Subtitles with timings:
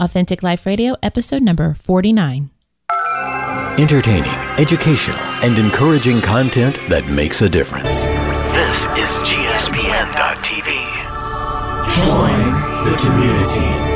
[0.00, 2.50] Authentic Life Radio, episode number 49.
[3.78, 8.06] Entertaining, educational, and encouraging content that makes a difference.
[8.56, 10.70] This is GSPN.TV.
[12.00, 13.89] Join the community.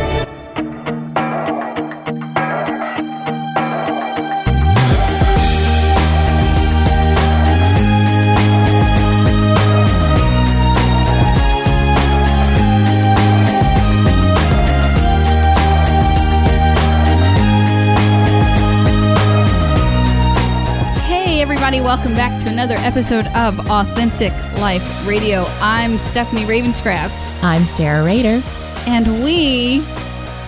[21.84, 25.44] Welcome back to another episode of Authentic Life Radio.
[25.60, 28.40] I'm Stephanie Ravenscraft, I'm Sarah Rader.
[28.86, 29.84] and we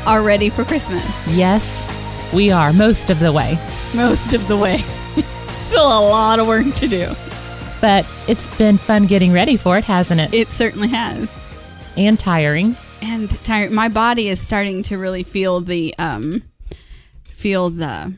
[0.07, 1.05] are ready for Christmas
[1.37, 1.85] Yes,
[2.33, 3.59] we are most of the way,
[3.95, 4.79] most of the way.
[5.49, 7.07] Still a lot of work to do.
[7.83, 10.33] but it's been fun getting ready for it, hasn't it?
[10.33, 11.37] It certainly has.
[11.99, 12.77] and tiring.
[13.03, 13.73] And tired.
[13.73, 16.45] My body is starting to really feel the um,
[17.25, 18.15] feel the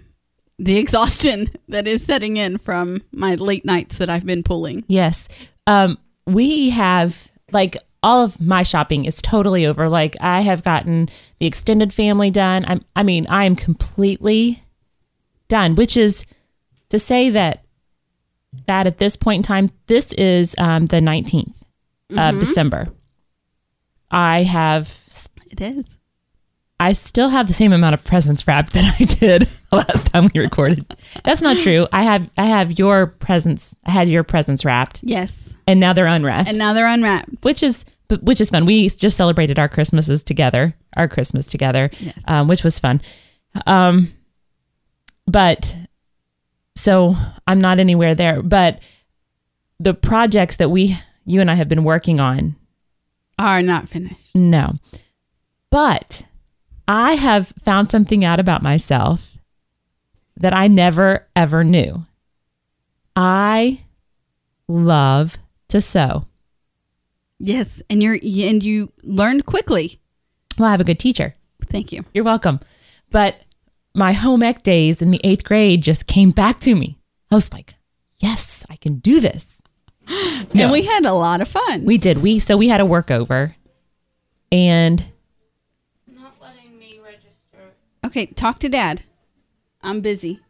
[0.58, 4.84] the exhaustion that is setting in from my late nights that I've been pulling.
[4.88, 5.28] Yes.
[5.66, 9.88] Um, we have like all of my shopping is totally over.
[9.88, 11.08] Like I have gotten
[11.40, 12.64] the extended family done.
[12.66, 14.62] I'm I mean, I am completely
[15.48, 16.24] done, which is
[16.90, 17.64] to say that
[18.66, 21.56] that at this point in time, this is um, the 19th
[22.16, 22.88] of December.
[24.10, 24.98] I have
[25.50, 25.98] It is.
[26.80, 30.40] I still have the same amount of presents wrapped that I did last time we
[30.40, 30.86] recorded.
[31.24, 31.86] That's not true.
[31.92, 33.74] I have I have your presents.
[33.84, 35.54] I had your presents wrapped, Yes.
[35.66, 37.30] and now they're unwrapped, And now they're unwrapped.
[37.44, 38.64] which is but which is fun.
[38.64, 42.14] We just celebrated our Christmases together, our Christmas together, Yes.
[42.26, 43.02] um, which was fun.
[43.66, 44.12] Um,
[45.26, 45.74] but
[46.76, 48.40] so I'm not anywhere there.
[48.42, 48.80] But
[49.80, 52.56] the projects that we, you and I, have been working on
[53.38, 54.34] Are not finished.
[54.34, 54.74] no.
[55.70, 56.22] But
[56.88, 59.36] I have found something out about myself
[60.38, 62.04] that I never ever knew.
[63.14, 63.82] I
[64.66, 65.36] love
[65.68, 66.26] to sew.
[67.38, 70.00] Yes, and you're and you learned quickly.
[70.58, 71.34] Well, I have a good teacher.
[71.66, 72.04] Thank you.
[72.14, 72.58] You're welcome.
[73.10, 73.42] But
[73.94, 76.98] my home ec days in the eighth grade just came back to me.
[77.30, 77.74] I was like,
[78.18, 79.60] yes, I can do this.
[80.54, 80.62] No.
[80.64, 81.84] And we had a lot of fun.
[81.84, 82.22] We did.
[82.22, 83.54] We so we had a workover
[84.50, 85.04] and
[88.04, 89.02] okay, talk to dad.
[89.82, 90.40] I'm busy.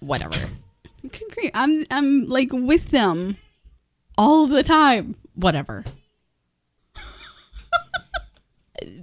[0.00, 0.36] Whatever.
[1.54, 3.36] I'm I'm like with them
[4.16, 5.14] all the time.
[5.34, 5.84] Whatever.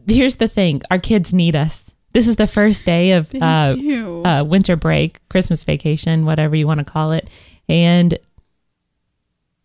[0.08, 3.76] here's the thing our kids need us this is the first day of uh,
[4.26, 7.30] uh, winter break christmas vacation whatever you want to call it
[7.70, 8.18] and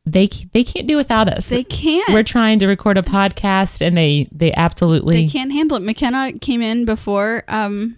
[0.05, 1.49] they they can't do without us.
[1.49, 2.13] They can't.
[2.13, 5.83] we're trying to record a podcast and they they absolutely they can't handle it.
[5.83, 7.97] McKenna came in before um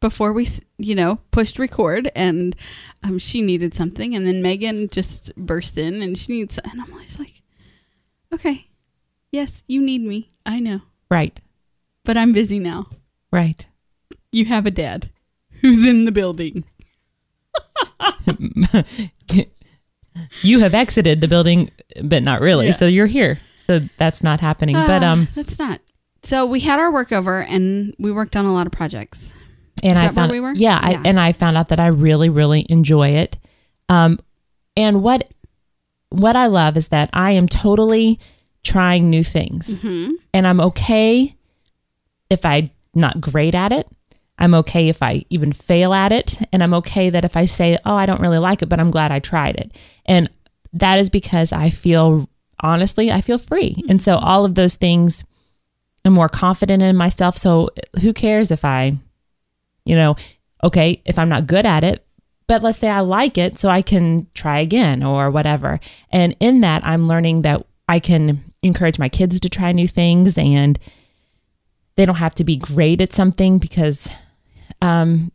[0.00, 0.46] before we
[0.78, 2.54] you know pushed record and
[3.02, 6.92] um she needed something and then Megan just burst in and she needs and I'm
[6.92, 7.42] always like
[8.32, 8.66] okay
[9.30, 10.30] yes you need me.
[10.44, 10.82] I know.
[11.10, 11.38] Right.
[12.04, 12.86] But I'm busy now.
[13.30, 13.66] Right.
[14.32, 15.10] You have a dad
[15.60, 16.64] who's in the building
[20.42, 21.70] you have exited the building
[22.02, 22.72] but not really Yeah.
[22.72, 25.80] so you're here so that's not happening but Ah, um that's not
[26.22, 29.32] so we had our workover and we worked on a lot of projects
[29.82, 30.52] and Is I found we were?
[30.54, 33.36] yeah, I, and I found out that I really really enjoy it.
[33.88, 34.20] Um,
[34.76, 35.28] and what
[36.10, 38.20] what I love is that I am totally
[38.62, 40.12] trying new things, Mm-hmm.
[40.32, 41.34] and I'm okay
[42.30, 43.88] if I'm not great at it.
[44.38, 47.78] I'm okay if I even fail at it, and I'm okay that if I say,
[47.84, 49.72] "Oh, I don't really like it," but I'm glad I tried it,
[50.06, 50.28] and
[50.72, 52.28] that is because I feel
[52.60, 53.90] honestly, I feel free, mm-hmm.
[53.90, 55.24] and so all of those things.
[56.04, 57.36] I'm more confident in myself.
[57.36, 58.98] So who cares if I
[59.84, 60.16] you know,
[60.62, 62.04] okay, if I'm not good at it,
[62.46, 65.80] but let's say I like it, so I can try again or whatever.
[66.10, 70.38] And in that, I'm learning that I can encourage my kids to try new things
[70.38, 70.78] and
[71.96, 74.10] they don't have to be great at something because
[74.82, 75.32] um,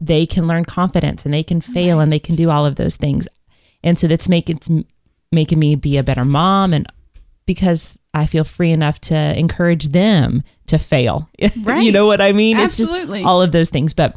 [0.00, 2.96] they can learn confidence and they can fail and they can do all of those
[2.96, 3.26] things.
[3.82, 4.68] And so that's making it's
[5.32, 6.86] making me be a better mom and
[7.46, 11.28] because I feel free enough to encourage them to fail.
[11.62, 11.82] Right.
[11.82, 12.56] you know what I mean?
[12.56, 13.18] Absolutely.
[13.18, 13.92] It's just all of those things.
[13.94, 14.16] But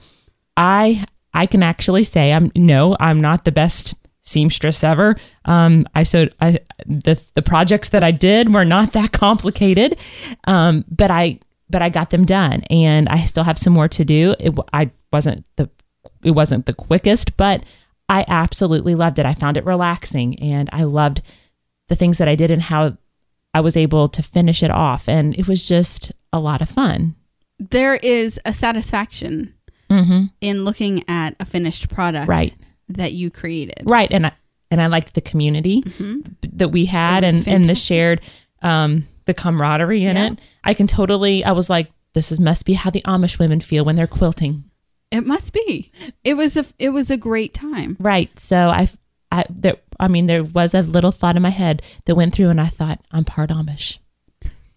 [0.56, 5.15] I I can actually say I'm no, I'm not the best seamstress ever.
[5.45, 9.98] Um, I sewed I the the projects that I did were not that complicated,
[10.45, 11.39] um, but I
[11.74, 14.34] but I got them done, and I still have some more to do.
[14.40, 15.70] It I wasn't the
[16.24, 17.64] it wasn't the quickest, but
[18.08, 19.25] I absolutely loved it.
[19.25, 21.22] I found it relaxing, and I loved
[21.90, 22.98] the things that I did and how
[23.54, 27.16] I was able to finish it off, and it was just a lot of fun.
[27.60, 29.54] There is a satisfaction
[29.90, 30.24] Mm-hmm.
[30.42, 32.56] in looking at a finished product Right.
[32.90, 33.84] that you created.
[33.84, 34.12] Right.
[34.12, 34.31] And I,
[34.72, 35.84] and I liked the community
[36.54, 37.38] that we had Mm-hmm.
[37.38, 38.22] And, and the shared,
[38.64, 40.28] um, the camaraderie in Yeah.
[40.31, 40.40] it.
[40.64, 43.84] I can totally, I was like, this is must be how the Amish women feel
[43.86, 44.66] when they're quilting.
[45.12, 45.92] It must be.
[46.24, 47.98] It was a it was a great time.
[48.00, 48.38] Right.
[48.40, 48.88] So I,
[49.31, 52.50] I, there, I mean, there was a little thought in my head that went through
[52.50, 53.98] and I thought, I'm part Amish.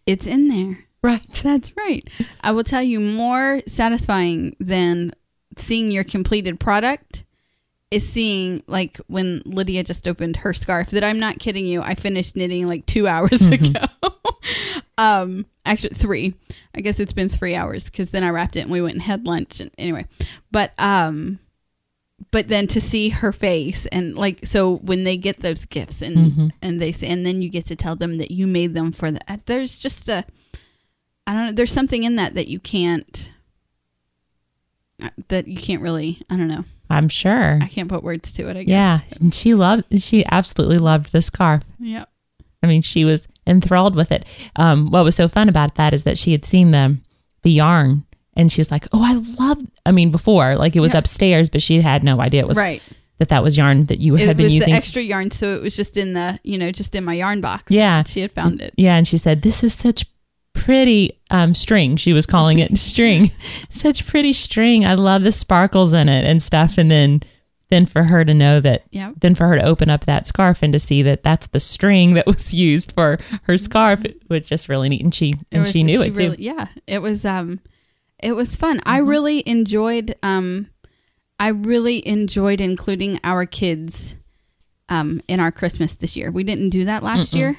[0.06, 0.84] It's in there.
[1.02, 1.30] Right.
[1.42, 2.08] That's right.
[2.40, 5.12] I will tell you more satisfying than
[5.56, 7.24] seeing your completed product
[7.90, 11.82] is seeing like when Lydia just opened her scarf that I'm not kidding you.
[11.82, 13.80] I finished knitting like 2 hours ago.
[14.98, 16.34] um actually 3.
[16.74, 19.02] I guess it's been 3 hours cuz then I wrapped it and we went and
[19.02, 20.06] had lunch and anyway.
[20.50, 21.38] But um
[22.30, 26.52] but then to see her face and like so when they get those gifts and
[26.62, 29.10] and they say and then you get to tell them that you made them for
[29.10, 30.24] the there's just a
[31.26, 31.52] I don't know.
[31.52, 33.32] There's something in that that you can't
[35.28, 36.22] that you can't really.
[36.30, 36.64] I don't know.
[36.88, 37.58] I'm sure.
[37.60, 38.56] I can't put words to it.
[38.56, 38.70] I guess.
[38.70, 39.00] Yeah.
[39.20, 41.60] And she loved, she absolutely loved this car.
[41.80, 42.04] Yeah.
[42.62, 44.24] I mean, she was enthralled with it.
[44.56, 46.96] Um, what was so fun about that is that she had seen the
[47.42, 48.04] the yarn,
[48.34, 50.98] and she was like, "Oh, I love." I mean, before like it was Yeah.
[50.98, 52.82] upstairs, but she had no idea it was Right.
[53.18, 54.72] that that was yarn that you It had been was using.
[54.72, 57.40] the extra yarn, so it was just in the you know just in my yarn
[57.40, 57.64] box.
[57.70, 58.02] Yeah.
[58.04, 58.74] She had found it.
[58.76, 60.06] yeah, and she said, "This is such
[60.56, 63.30] pretty um, string." She was calling it string.
[63.70, 64.84] Such pretty string.
[64.84, 66.78] I love the sparkles in it and stuff.
[66.78, 67.22] And then,
[67.68, 69.12] then for her to know that, Yeah.
[69.20, 72.14] then for her to open up that scarf and to see that that's the string
[72.14, 75.02] that was used for her scarf, it was just really neat.
[75.02, 76.34] And she and was- she knew it too.
[76.38, 76.66] Yeah.
[76.86, 77.60] It was um,
[78.22, 78.80] it was fun.
[78.86, 79.08] I Mm-hmm.
[79.08, 80.70] really enjoyed um,
[81.38, 84.16] I really enjoyed including our kids
[84.88, 86.30] um in our Christmas this year.
[86.30, 87.58] We didn't do that last year,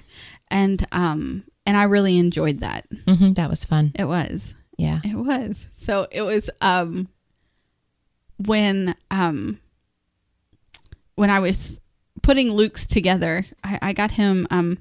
[0.49, 2.87] and um, and I really enjoyed that.
[3.07, 3.91] hmm that was fun.
[3.93, 4.55] It was.
[4.77, 5.01] Yeah.
[5.03, 5.67] It was.
[5.73, 7.09] So it was um
[8.37, 9.59] when um
[11.15, 11.79] when I was
[12.21, 14.79] putting Luke's together, I, I got him um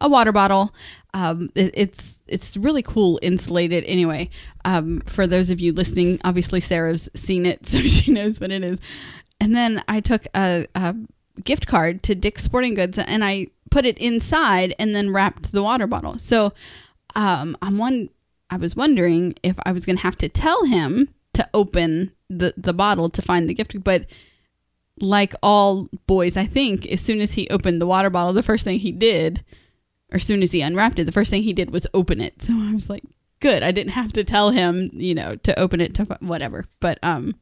[0.00, 0.74] a water bottle.
[1.14, 4.30] Um it, it's it's really cool insulated anyway.
[4.64, 8.64] Um for those of you listening, obviously Sarah's seen it so she knows what it
[8.64, 8.78] is.
[9.40, 10.94] And then I took a, a
[11.42, 15.62] gift card to Dick's Sporting Goods and I put it inside and then wrapped the
[15.62, 16.18] water bottle.
[16.18, 16.52] So
[17.16, 18.08] um, I'm one.
[18.50, 22.52] I was wondering if I was going to have to tell him to open the
[22.56, 24.04] the bottle to find the gift, but
[25.00, 28.64] like all boys, I think as soon as he opened the water bottle, the first
[28.64, 29.42] thing he did,
[30.12, 32.42] or as soon as he unwrapped it, the first thing he did was open it.
[32.42, 33.02] So I was like,
[33.40, 36.66] good, I didn't have to tell him, you know, to open it to whatever.
[36.80, 37.34] But um,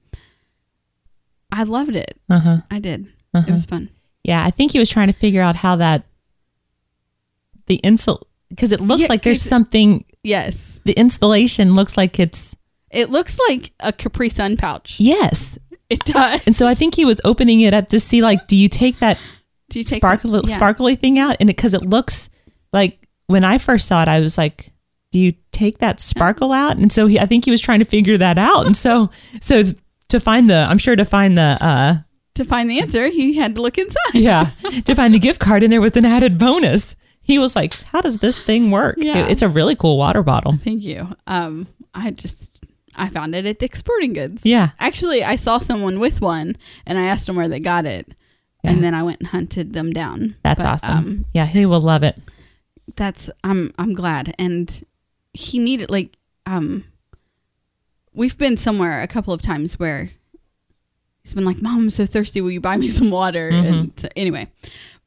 [1.52, 2.18] I loved it.
[2.28, 2.56] Uh huh.
[2.70, 3.06] I did.
[3.06, 3.52] It Uh-huh.
[3.52, 3.90] was fun.
[4.22, 4.44] Yeah.
[4.44, 6.04] I think he was trying to figure out how that
[7.70, 8.20] the insul
[8.50, 10.04] because it looks Yeah, like there's something.
[10.22, 12.54] Yes, The insulation looks like it's
[12.90, 14.98] it looks like a Capri Sun pouch.
[15.00, 15.58] yes.
[15.88, 16.40] It does.
[16.46, 18.98] And so I think he was opening it up to see like, do you take
[19.00, 19.18] that
[19.70, 20.48] Do you take sparkly that?
[20.48, 20.54] Yeah.
[20.54, 22.28] sparkly thing out and because it, looks
[22.72, 24.72] like when i first saw it i was like
[25.12, 27.84] do you take that sparkle out and so he, i think he was trying to
[27.84, 29.64] figure that out and so so
[30.08, 31.94] to find the i'm sure to find the uh
[32.36, 34.14] to find the answer, he had to look inside.
[34.14, 34.50] yeah
[34.84, 36.94] to find the gift card and there was an added bonus
[37.30, 39.18] he was like how does this thing work Yeah.
[39.26, 41.08] It- it's a really cool water bottle Thank you.
[41.26, 42.64] Um, I just
[42.96, 44.44] I found it at Dick's Sporting Goods.
[44.44, 48.04] yeah Actually, I saw someone with one, and I asked them where they got it,
[48.62, 48.70] Yeah.
[48.72, 50.34] and then I went and hunted them down.
[50.42, 52.16] that's But, awesome Um, yeah he will love it
[52.96, 54.66] that's I'm I'm glad, and
[55.32, 56.16] he needed like
[56.46, 56.84] um.
[58.12, 60.10] We've been somewhere a couple of times where
[61.22, 62.40] he's been like, "Mom, I'm so thirsty.
[62.40, 63.66] Will you buy me some water?" Mm-hmm.
[63.72, 64.48] And so, anyway,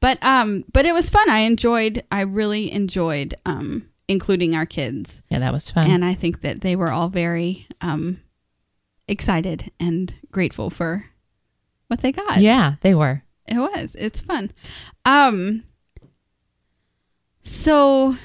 [0.03, 1.29] but um, but it was fun.
[1.29, 2.03] I enjoyed.
[2.11, 5.21] I really enjoyed um, including our kids.
[5.29, 8.19] yeah that was fun and I think that they were all very um,
[9.07, 11.05] excited and grateful for
[11.87, 12.39] what they got.
[12.39, 13.95] yeah they were it was.
[13.99, 14.51] It's fun.
[15.05, 15.63] Um,
[17.41, 18.15] so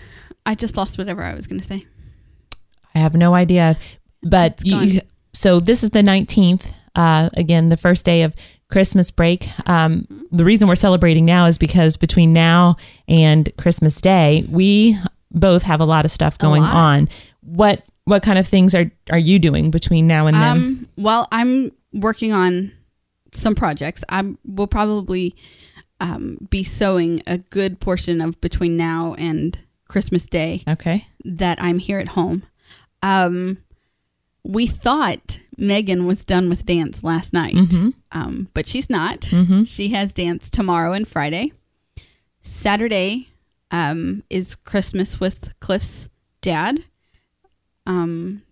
[0.46, 1.86] I just lost whatever I was going to say.
[2.94, 3.76] I have no idea.
[4.22, 4.88] But It's you, gone.
[4.88, 5.00] you-
[5.32, 6.72] so this is the 19th.
[6.94, 8.34] Uh, again, the first day of
[8.70, 9.48] Christmas break.
[9.68, 14.96] Um, the reason we're celebrating now is because between now and Christmas Day, we
[15.30, 17.08] both have a lot of stuff going on.
[17.40, 20.56] What what kind of things are are you doing between now and then?
[20.56, 22.72] Um, well, I'm working on
[23.32, 24.04] some projects.
[24.08, 25.34] I will probably
[26.00, 29.58] um, be sewing a good portion of between now and
[29.88, 30.62] Christmas Day.
[30.68, 31.06] okay.
[31.24, 32.42] that I'm here at home.
[33.02, 33.58] Um,
[34.44, 37.94] we thought Megan was done with dance last night, Mhm.
[38.12, 39.22] um, but she's not.
[39.22, 39.66] Mhm.
[39.66, 41.52] She has dance tomorrow and Friday.
[42.42, 43.28] Saturday
[43.70, 46.08] um, is Christmas with Cliff's
[46.40, 46.84] dad.
[47.86, 48.42] um,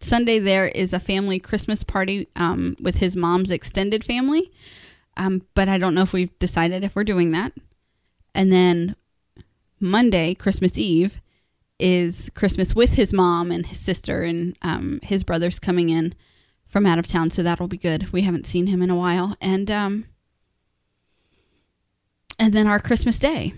[0.00, 4.50] Sunday there is a family Christmas party um, with his mom's extended family.
[5.16, 7.52] Um, but I don't know if we've decided if we're doing that.
[8.34, 8.96] And then
[9.78, 11.20] Monday, Christmas Eve,
[11.80, 16.14] is Christmas with his mom and his sister and um, his brother's coming in
[16.66, 18.12] from out of town, so that'll be good.
[18.12, 20.04] We haven't seen him in a while, and um,
[22.38, 23.54] and then our Christmas Day,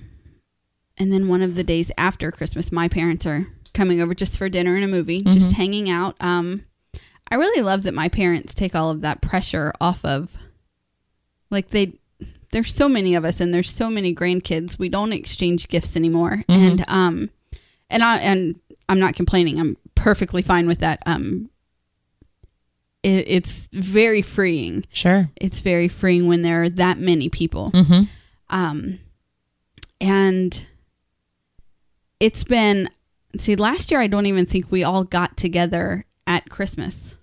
[0.97, 4.49] and then one of the days after Christmas, my parents are coming over just for
[4.49, 6.17] dinner and a movie, just hanging out.
[6.21, 6.65] Um,
[7.31, 10.37] I really love that my parents take all of that pressure off of,
[11.51, 11.95] like they.
[12.51, 14.79] There's so many of us, and there's so many grandkids.
[14.79, 17.31] We don't exchange gifts anymore, and um,
[17.93, 18.59] and I and
[18.89, 19.61] I'm not complaining.
[19.61, 21.03] I'm perfectly fine with that.
[21.07, 21.51] Um,
[23.03, 24.85] it, it's very freeing.
[24.93, 25.31] Sure.
[25.37, 27.71] It's very freeing when there are that many people.
[27.73, 28.03] Mm-hmm.
[28.51, 28.99] Um,
[30.01, 30.67] and
[32.21, 32.89] it's been
[33.37, 34.01] see last year.
[34.01, 37.17] I don't even think we all got together at Christmas.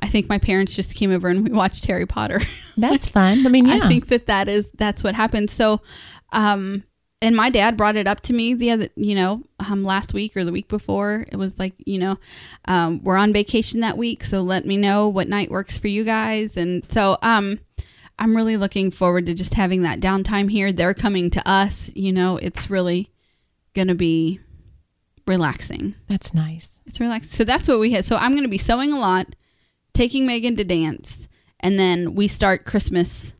[0.00, 2.40] I think my parents just came over and we watched Harry Potter.
[2.76, 3.46] That's fun.
[3.46, 3.80] I mean, yeah.
[3.82, 5.50] I think that that is that's what happened.
[5.50, 5.80] So,
[6.32, 6.82] um,
[7.22, 10.36] and my dad brought it up to me the other, you know, um, last week
[10.36, 11.24] or the week before.
[11.30, 12.18] It was like, you know,
[12.66, 16.02] um, we're on vacation that week, so let me know what night works for you
[16.04, 16.56] guys.
[16.56, 17.60] And so, um,
[18.18, 20.72] I'm really looking forward to just having that downtime here.
[20.72, 23.08] They're coming to us, you know, it's really
[23.72, 24.40] gonna be
[25.26, 25.94] relaxing.
[26.08, 26.80] That's nice.
[26.86, 27.30] It's relaxing.
[27.30, 28.04] So that's what we had.
[28.04, 29.34] So I'm gonna be sewing a lot,
[29.94, 31.28] taking Megan to dance,
[31.60, 33.34] and then we start Christmas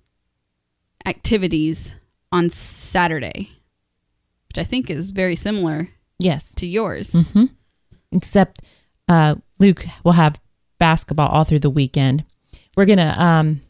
[1.05, 1.97] activities
[2.31, 3.51] on Saturday,
[4.53, 6.55] which I think is very similar Yes.
[6.57, 7.13] to yours.
[7.33, 7.45] hmm
[8.13, 8.61] Except
[9.09, 10.39] uh, Luke will have
[10.79, 12.23] basketball all through the weekend.
[12.77, 13.63] We're gonna um,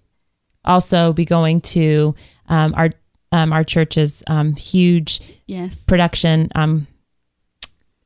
[0.65, 2.17] also be going to
[2.49, 2.91] um, our
[3.31, 5.85] um, our church's um, huge Yes.
[5.85, 6.89] production um,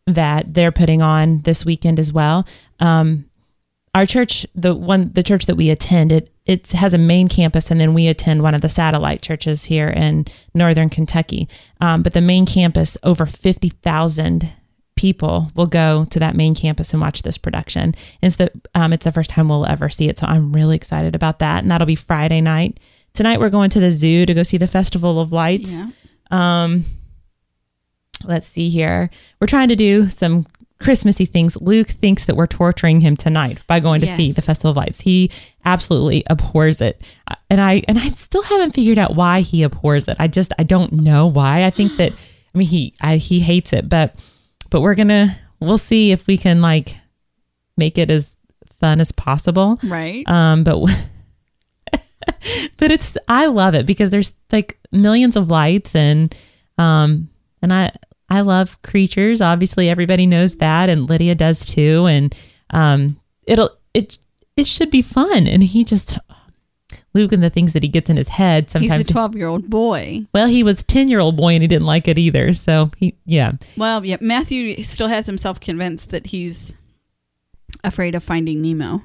[0.07, 2.47] that they're putting on this weekend as well.
[2.79, 3.26] Um,
[3.97, 7.71] our church, the one, the church that we attend, it it has a main campus,
[7.71, 11.49] and then we attend one of the satellite churches here in northern Kentucky.
[11.81, 14.53] Um, but the main campus, over fifty thousand
[14.97, 17.95] people will go to that main campus and watch this production.
[18.21, 20.77] And it's the um, it's the first time we'll ever see it, so I'm really
[20.77, 21.63] excited about that.
[21.63, 22.79] And that'll be Friday night.
[23.15, 25.73] Tonight we're going to the zoo to go see the Festival of Lights.
[25.73, 25.89] Yeah.
[26.31, 26.85] Um,
[28.25, 29.09] let's see here.
[29.41, 30.47] We're trying to do some
[30.79, 31.57] Christmassy things.
[31.61, 35.01] Luke thinks that we're torturing him tonight by going to see the Festival of Lights.
[35.01, 35.31] He
[35.65, 40.07] absolutely abhors it, Uh, and I and I still haven't figured out why he abhors
[40.09, 40.17] it.
[40.21, 41.65] I just I don't know why.
[41.65, 42.13] I think that
[42.55, 44.15] I mean he I, he hates it, but
[44.71, 46.95] but we're gonna we'll see if we can like
[47.79, 48.37] make it as
[48.81, 49.79] fun as possible.
[49.83, 50.29] Right.
[50.29, 50.79] Um, but
[52.77, 56.35] but it's I love it because there's like millions of lights and
[56.79, 57.29] um
[57.63, 57.93] and I
[58.29, 59.41] I love creatures.
[59.41, 62.07] Obviously, everybody knows that, and Lydia does too.
[62.07, 62.35] And
[62.71, 64.19] um, it'll it
[64.57, 65.47] it should be fun.
[65.47, 66.19] And he just
[67.15, 68.99] Luke and the things that he gets in his head sometimes.
[69.07, 70.27] He's a 12 year old boy.
[70.35, 72.53] well, he was ten year old boy and he didn't like it either.
[72.53, 74.17] So he yeah Well, yeah.
[74.21, 76.75] Matthew still has himself convinced that he's
[77.85, 79.03] afraid of finding Nemo.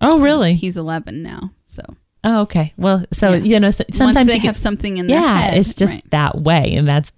[0.00, 1.52] oh really He's 11 now.
[1.66, 1.82] So
[2.24, 3.36] oh okay well so Yeah.
[3.38, 5.24] you know so, sometimes once they you get- have something in their head.
[5.24, 5.58] yeah head.
[5.58, 6.10] it's just right.
[6.10, 7.10] that way and that's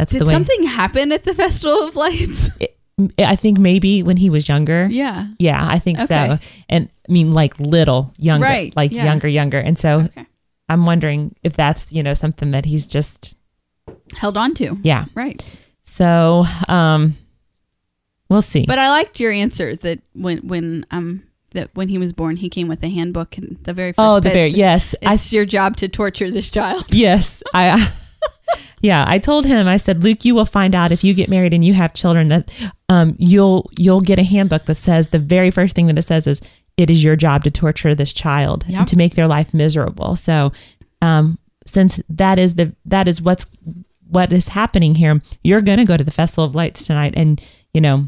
[0.00, 2.48] that's Did the way something happen at the Festival of Lights?
[3.18, 4.86] I think maybe when he was younger.
[4.90, 5.28] yeah.
[5.38, 6.38] Yeah, I think so.
[6.68, 9.04] And I mean, like little, younger, Right, like yeah.
[9.04, 9.58] younger, younger.
[9.58, 10.26] And so Okay.
[10.68, 13.34] I'm wondering if that's, you know, something that he's just,
[14.16, 14.78] Held on to.
[14.82, 15.04] yeah.
[15.14, 15.42] Right.
[15.82, 17.16] So, um,
[18.28, 18.64] we'll see.
[18.66, 22.48] But I liked your answer that when when um that when he was born he
[22.48, 24.94] came with a handbook and the very first oh, the very, yes.
[25.04, 26.84] I, It's your job to torture this child.
[26.94, 27.42] yes.
[27.52, 27.92] I,
[28.82, 31.52] yeah, I told him, I said, Luke, you will find out if you get married
[31.54, 32.50] and you have children that,
[32.88, 36.26] um, you'll, you'll get a handbook that says the very first thing that it says
[36.26, 36.40] is,
[36.76, 38.78] it is your job to torture this child Yep.
[38.78, 40.16] and to make their life miserable.
[40.16, 40.52] So,
[41.02, 43.46] um, since that is the that is what's
[44.08, 47.40] what is happening here, you're going to go to the Festival of Lights tonight, and
[47.74, 48.06] you know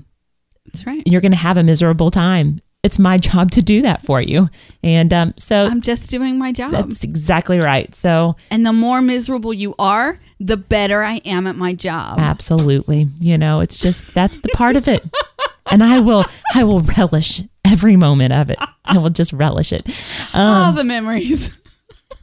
[0.66, 1.02] That's right.
[1.06, 2.60] you're going to have a miserable time.
[2.82, 4.48] It's my job to do that for you,
[4.82, 6.72] and um, so I'm just doing my job.
[6.72, 7.94] that's exactly right.
[7.94, 12.18] So and the more miserable you are, the better I am at my job.
[12.18, 15.04] absolutely, you know, it's just that's the part of it,
[15.70, 16.24] and I will
[16.56, 18.58] I will relish every moment of it.
[18.84, 19.86] I will just relish it.
[20.34, 21.56] All Um, the memories.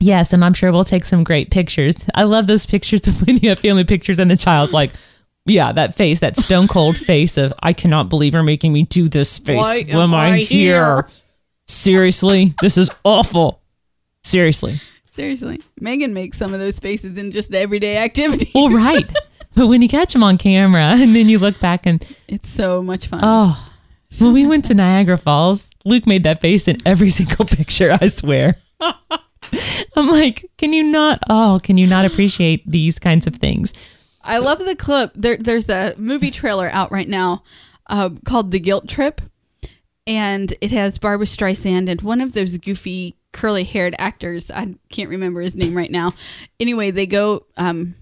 [0.01, 1.95] Yes, and I'm sure we'll take some great pictures.
[2.15, 4.91] I love those pictures of when you have family pictures and the child's like,
[5.51, 9.07] yeah, that face, that stone cold face of I cannot believe you're making me do
[9.09, 9.57] this face.
[9.63, 10.95] Why when am I'm I here?
[10.95, 11.09] here?
[11.67, 13.61] Seriously, this is awful.
[14.23, 14.81] Seriously.
[15.11, 15.61] Seriously.
[15.79, 18.49] Megan makes some of those faces in just everyday activity.
[18.55, 19.05] Well, right.
[19.55, 22.81] but when you catch them on camera and then you look back and It's so
[22.81, 23.19] much fun.
[23.23, 23.69] oh,
[24.19, 28.07] when we went to Niagara Falls, Luke made that face in every single picture, I
[28.07, 28.55] swear.
[29.95, 33.73] I'm like, can you not, oh, can you not appreciate these kinds of things?
[34.29, 35.11] I love the clip.
[35.15, 37.43] There, there's a movie trailer out right now
[37.87, 39.21] uh, called The Guilt Trip,
[40.05, 44.51] and it has Barbra Streisand and one of those goofy curly haired actors.
[44.51, 46.13] I can't remember his name right now.
[46.59, 47.47] Anyway, they go.
[47.57, 47.95] Um,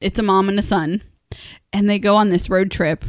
[0.00, 1.02] it's a mom and a son,
[1.72, 3.04] and they go on this road trip.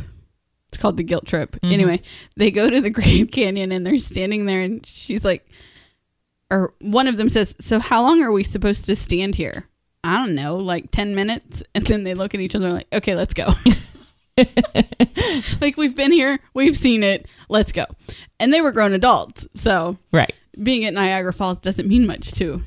[0.70, 1.58] It's called the Guilt Trip.
[1.64, 2.02] Anyway,
[2.36, 5.48] they go to the Grand Canyon and they're standing there, and she's like,
[6.52, 9.68] or one of them says, "So how long are we supposed to stand here?"
[10.06, 11.64] I don't know, like 10 minutes.
[11.74, 13.50] And then they look at each other like, okay, let's go.
[15.62, 17.86] like, we've been here, we've seen it, let's go.
[18.40, 19.48] And they were grown adults.
[19.56, 20.32] So Right.
[20.62, 22.62] being at Niagara Falls doesn't mean much to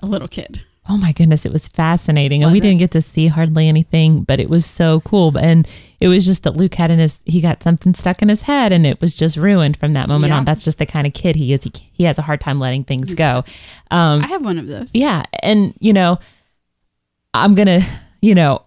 [0.00, 0.62] a little kid.
[0.86, 2.42] Oh my goodness, it was fascinating.
[2.42, 2.62] And Was we it?
[2.62, 5.34] didn't get to see hardly anything, but it was so cool.
[5.38, 5.66] And
[5.98, 8.70] it was just that Luke had in his, he got something stuck in his head
[8.70, 10.36] and it was just ruined from that moment Yeah.
[10.38, 10.44] on.
[10.44, 11.64] That's just the kind of kid he is.
[11.64, 13.44] He, he has a hard time letting things go.
[13.90, 14.94] Um, I have one of those.
[14.94, 15.22] yeah.
[15.42, 16.18] And, you know,
[17.32, 17.86] I'm going to,
[18.20, 18.62] you know,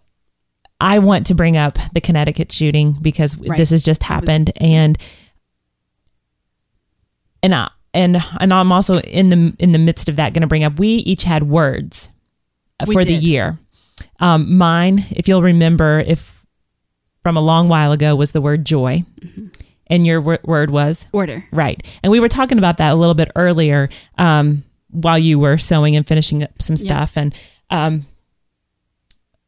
[0.82, 3.58] I want to bring up the Connecticut shooting because Right.
[3.58, 4.52] this has just I was- happened.
[4.58, 4.98] and,
[7.44, 10.48] and I, and and I'm also in the in the midst of that going to
[10.48, 12.12] bring up we each had words
[12.88, 13.58] We for the year.
[14.20, 16.46] Um, mine, if you'll remember, if
[17.24, 19.48] from a long while ago, was the word joy, Mm-hmm.
[19.88, 21.44] and your wor- word was Order.
[21.52, 21.82] right.
[22.04, 25.96] And we were talking about that a little bit earlier um, while you were sewing
[25.96, 27.34] and finishing up some stuff, and
[27.70, 28.06] um,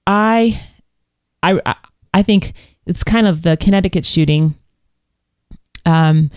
[0.08, 0.62] I,
[1.44, 1.76] I, I-
[2.12, 2.54] I think
[2.88, 4.56] it's kind of the Connecticut shooting.
[5.86, 6.32] Um,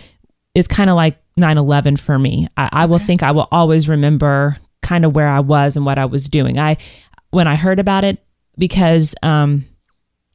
[0.53, 2.47] is kind of like 9-11 for me.
[2.57, 5.97] I, I will think I will always remember kind of where I was and what
[5.97, 6.59] I was doing.
[6.59, 6.77] I
[7.31, 8.23] when I heard about it
[8.57, 9.65] because um,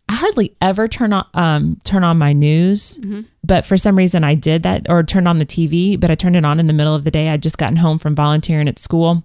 [0.08, 2.98] I hardly ever turn on um, turn on my news,
[3.44, 5.98] but for some reason I did that or turned on the TV.
[5.98, 7.28] But I turned it on in the middle of the day.
[7.28, 9.22] I'd just gotten home from volunteering at school,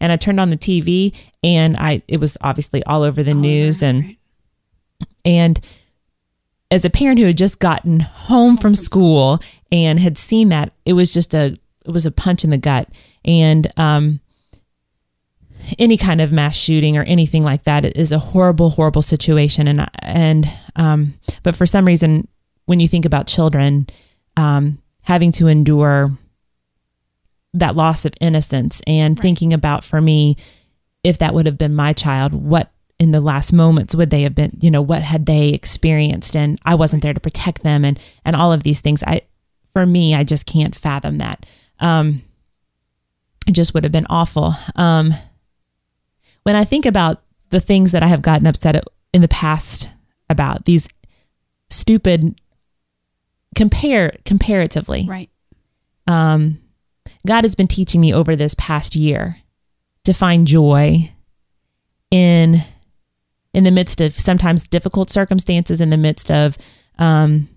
[0.00, 3.82] and I turned on the TV, and I it was obviously all over the news
[3.82, 4.16] and
[5.24, 5.60] and
[6.70, 9.40] as a parent who had just gotten home from school
[9.72, 12.88] and had seen that, it was just a it was a punch in the gut.
[13.24, 14.20] And um,
[15.78, 19.66] any kind of mass shooting or anything like that is a horrible, horrible situation.
[19.66, 22.28] And and um, but for some reason,
[22.66, 23.88] when you think about children
[24.36, 26.16] um, having to endure
[27.54, 30.36] that loss of innocence and thinking about for me
[31.04, 34.34] if that would have been my child what in the last moments would they have
[34.34, 38.00] been you know what had they experienced and i wasn't there to protect them and
[38.24, 39.20] and all of these things i
[39.72, 41.46] for me i just can't fathom that.
[41.80, 42.22] Um
[43.46, 44.54] it just would have been awful.
[44.76, 45.14] Um
[46.44, 48.82] when i think about the things that i have gotten upset
[49.12, 49.88] in the past
[50.28, 50.88] about these
[51.70, 52.40] stupid
[53.54, 55.06] compare comparatively.
[55.08, 55.30] Right.
[56.06, 56.58] um,
[57.26, 59.36] God has been teaching me over this past year
[60.04, 61.12] to find joy
[62.10, 62.62] in
[63.54, 66.56] in the midst of sometimes difficult circumstances, in the midst of
[66.98, 67.48] um,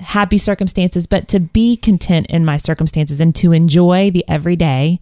[0.00, 5.00] happy circumstances, but to be content in my circumstances and to enjoy the everyday,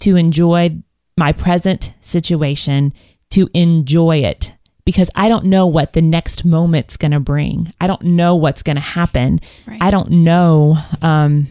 [0.00, 0.76] to enjoy
[1.16, 2.92] my present situation,
[3.30, 4.52] to enjoy it.
[4.84, 7.72] Because I don't know what the next moment's going to bring.
[7.80, 9.40] I don't know what's going to happen.
[9.66, 9.80] Right.
[9.80, 11.48] I don't know um,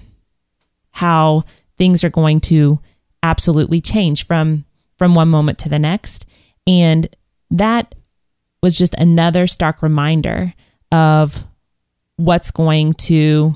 [0.91, 1.45] how
[1.77, 2.79] things are going to
[3.23, 4.65] absolutely change from
[4.97, 6.25] from one moment to the next
[6.67, 7.07] and
[7.51, 7.95] that
[8.61, 10.53] was just another stark reminder
[10.91, 11.43] of
[12.19, 13.55] what's going to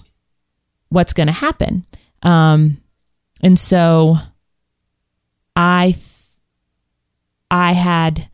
[0.88, 1.86] what's going to happen.
[2.24, 2.78] Um
[3.42, 4.16] and so
[5.56, 5.96] i
[7.52, 8.30] i had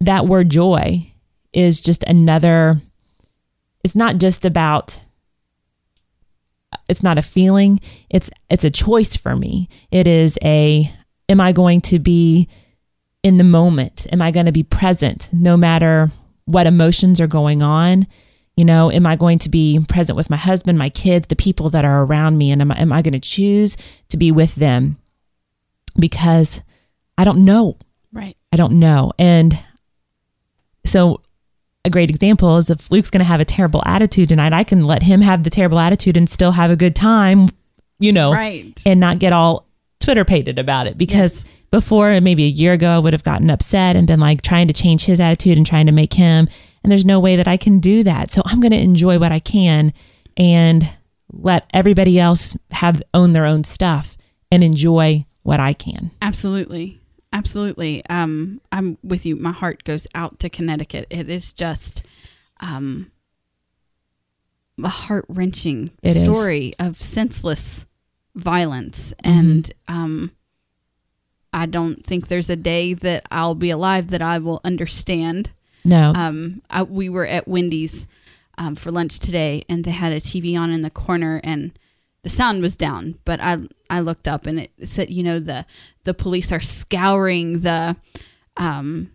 [0.00, 1.12] that word joy
[1.52, 2.80] is just another
[3.84, 5.02] it's not just about
[6.88, 9.68] it's not a feeling it's it's a choice for me.
[9.90, 10.90] It is a
[11.28, 12.48] am i going to be
[13.22, 14.06] in the moment?
[14.10, 16.10] Am i going to be present no matter
[16.46, 18.06] what emotions are going on
[18.58, 21.70] you know am i going to be present with my husband my kids the people
[21.70, 23.76] that are around me and am i, am I going to choose
[24.10, 24.96] to be with them
[25.98, 26.60] because
[27.16, 27.76] i don't know
[28.10, 28.36] Right.
[28.50, 29.12] I don't know.
[29.18, 29.58] And
[30.86, 31.20] so
[31.84, 34.84] a great example is if Luke's going to have a terrible attitude tonight, I can
[34.84, 37.50] let him have the terrible attitude and still have a good time,
[37.98, 38.80] you know, Right.
[38.86, 39.66] and not get all
[40.00, 43.94] Twitter pated about it because before maybe a year ago I would have gotten upset
[43.94, 46.48] and been like trying to change his attitude and trying to make him
[46.88, 48.30] and there's no way that I can do that.
[48.30, 49.92] So I'm going to enjoy what I can
[50.38, 50.88] and
[51.30, 54.16] let everybody else have own their own stuff
[54.50, 56.12] and enjoy what I can.
[56.22, 56.98] Absolutely.
[57.30, 58.02] Absolutely.
[58.08, 59.36] Um, I'm with you.
[59.36, 61.06] My heart goes out to Connecticut.
[61.10, 62.02] It is just,
[62.60, 63.12] um,
[64.82, 66.20] a heart wrenching It is.
[66.20, 67.84] story of senseless
[68.34, 69.38] violence, Mm-hmm.
[69.38, 70.30] and um,
[71.52, 75.50] I don't think there's a day that I'll be alive that I will understand.
[75.88, 76.12] No.
[76.14, 78.06] Um, I, we were at Wendy's
[78.56, 81.76] um, for lunch today, and they had a TV on in the corner, and
[82.22, 83.18] the sound was down.
[83.24, 85.64] But I I looked up, and it said, you know, the
[86.04, 87.96] the police are scouring the
[88.56, 89.10] um,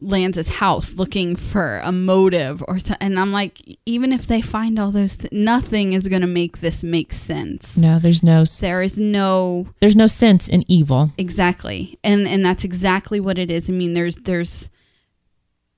[0.00, 4.78] Lanza's house looking for a motive or so, and I'm like, even if they find
[4.78, 7.78] all those, th- nothing is going to make this make sense.
[7.78, 11.12] no, there's no There is no there's no sense in evil.
[11.16, 13.70] exactly, and and that's exactly what it is.
[13.70, 14.68] I mean, there's there's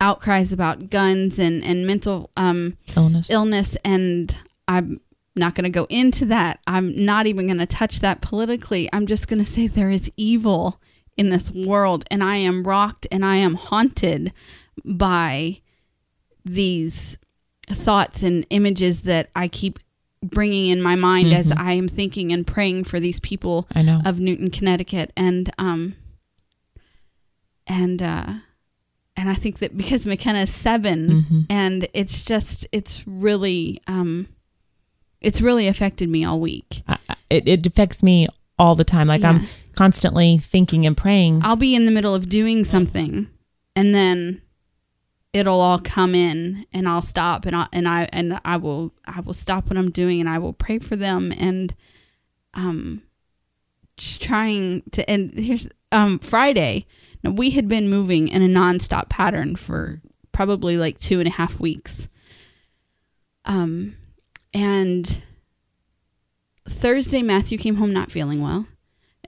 [0.00, 3.30] outcries about guns and and mental um Illness.
[3.30, 4.36] illness and
[4.68, 5.00] i'm
[5.34, 9.06] not going to go into that i'm not even going to touch that politically i'm
[9.06, 10.80] just going to say there is evil
[11.16, 14.32] in this world and i am rocked and i am haunted
[14.84, 15.60] by
[16.44, 17.18] these
[17.68, 19.78] thoughts and images that i keep
[20.22, 24.00] bringing in my mind as i am thinking and praying for these people I know.
[24.04, 25.94] of Newtown, Connecticut, and um,
[27.68, 28.32] and uh,
[29.18, 31.46] and I think that because McKenna is 7 Mhm.
[31.50, 34.28] and it's just it's really um,
[35.20, 36.82] it's really affected me all week.
[36.88, 38.26] I- it, it affects me
[38.58, 39.08] all the time.
[39.08, 39.30] Like Yeah.
[39.32, 41.40] I'm constantly thinking and praying.
[41.44, 43.28] I'll be in the middle of doing something,
[43.76, 44.40] and then
[45.32, 49.20] it'll all come in, and I'll stop, and I and I and I will I
[49.20, 51.74] will stop what I'm doing, and I will pray for them, and
[52.54, 53.02] um,
[53.96, 55.08] just trying to.
[55.10, 56.86] And here's um Friday.
[57.22, 60.00] Now we had been moving in a nonstop pattern for
[60.32, 62.08] probably like two and a half weeks.
[63.44, 63.96] Um,
[64.52, 65.20] and
[66.68, 68.66] Thursday Matthew came home not feeling well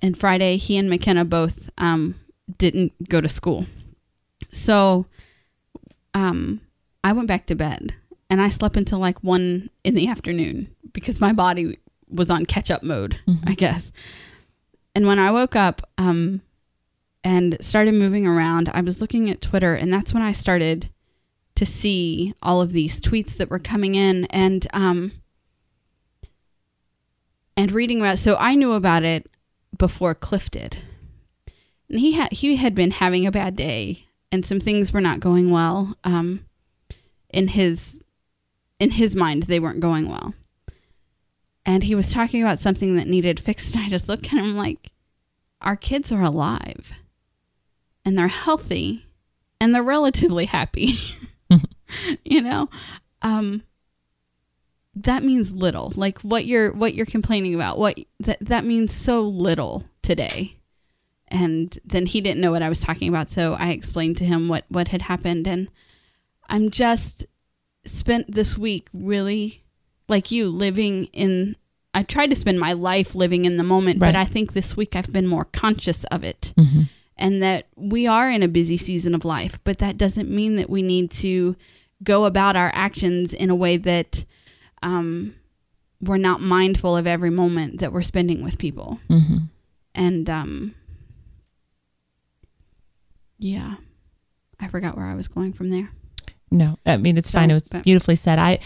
[0.03, 2.15] and Friday he and McKenna both um,
[2.59, 3.67] didn't go to school.
[4.53, 5.07] So
[6.15, 6.61] um,
[7.05, 7.95] I went back to bed
[8.29, 12.71] and I slept until like one in the afternoon because my body was on catch
[12.71, 13.93] up mode, I guess.
[14.95, 16.43] And when I woke up um,
[17.23, 20.91] and started moving around, I was looking at Twitter and that's when I started
[21.57, 25.13] to see all of these tweets that were coming in and um,
[27.57, 28.19] and reading about.
[28.19, 29.29] So I knew about it
[29.77, 30.79] before Cliff did.
[31.89, 35.21] And he had he had been having a bad day and some things were not
[35.21, 35.97] going well.
[36.05, 36.47] Um
[37.29, 38.03] in his
[38.79, 40.35] in his mind they weren't going well.
[41.67, 44.57] And he was talking about something that needed fixed and I just looked at him
[44.57, 44.93] like
[45.61, 46.93] our kids are alive
[48.05, 49.07] and they're healthy
[49.61, 50.95] and they're relatively happy.
[52.25, 52.69] you know?
[53.23, 53.63] Um
[54.95, 59.23] that means little like what you're what you're complaining about what that that means so
[59.23, 60.57] little today
[61.29, 64.49] and then he didn't know what i was talking about so i explained to him
[64.49, 65.69] what what had happened and
[66.49, 67.25] i'm just
[67.85, 69.63] spent this week really
[70.09, 71.55] like you living in
[71.95, 74.09] i tried to spend my life living in the moment Right.
[74.09, 76.89] but i think this week i've been more conscious of it Mhm.
[77.21, 80.69] And that we are in a busy season of life, but that doesn't mean that
[80.71, 81.55] we need to
[82.03, 84.25] go about our actions in a way that
[84.83, 85.35] um,
[86.01, 88.99] we're not mindful of every moment that we're spending with people.
[89.09, 89.49] Mhm.
[89.95, 90.75] And um,
[93.39, 93.77] yeah,
[94.59, 95.91] I forgot where I was going from there.
[96.51, 97.51] No, I mean it's So, fine.
[97.51, 98.39] It was beautifully said.
[98.39, 98.59] I.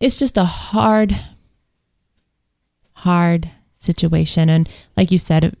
[0.00, 1.18] It's just a hard,
[2.92, 5.56] hard situation, and like you said,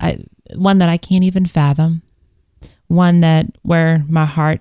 [0.00, 0.18] I
[0.54, 2.02] one that I can't even fathom,
[2.88, 4.60] one that where my heart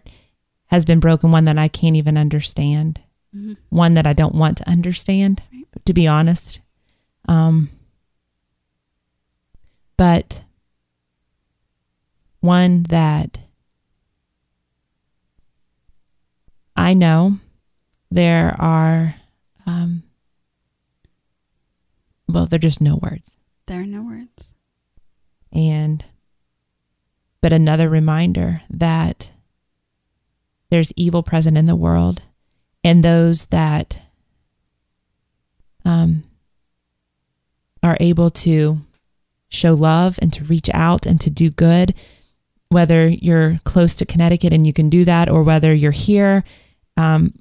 [0.68, 3.02] has been broken, one that I can't even understand,
[3.36, 3.58] Mhm.
[3.70, 5.42] one that I don't want to understand,
[5.86, 6.62] to be honest.
[7.28, 7.70] Um,
[9.98, 10.44] but
[12.40, 13.40] one that
[16.76, 17.40] I know
[18.12, 19.16] there are,
[19.66, 20.04] um,
[22.28, 23.38] well, there are just no words.
[23.66, 24.54] There are no words.
[25.52, 26.06] And,
[27.42, 29.32] but another reminder that
[30.70, 32.22] there's evil present in the world
[32.84, 33.98] and those that
[35.86, 36.24] um,
[37.82, 38.80] are able to
[39.50, 41.96] show love and to reach out and to do good,
[42.70, 46.44] whether you're close to Connecticut and you can do that, or whether you're here
[46.98, 47.34] um,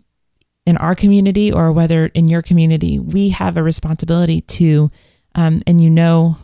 [0.64, 4.90] in our community or whether in your community, we have a responsibility to,
[5.34, 6.36] um, and you know,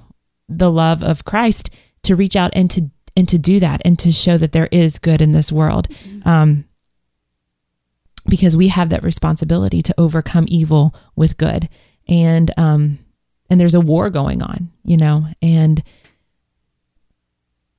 [0.48, 1.70] the love of Christ
[2.02, 4.98] to reach out and to and to do that and to show that there is
[4.98, 5.88] good in this world.
[6.24, 6.64] Um,
[8.26, 11.68] because we have that responsibility to overcome evil with good
[12.08, 12.98] and um
[13.50, 15.82] and there's a war going on you know and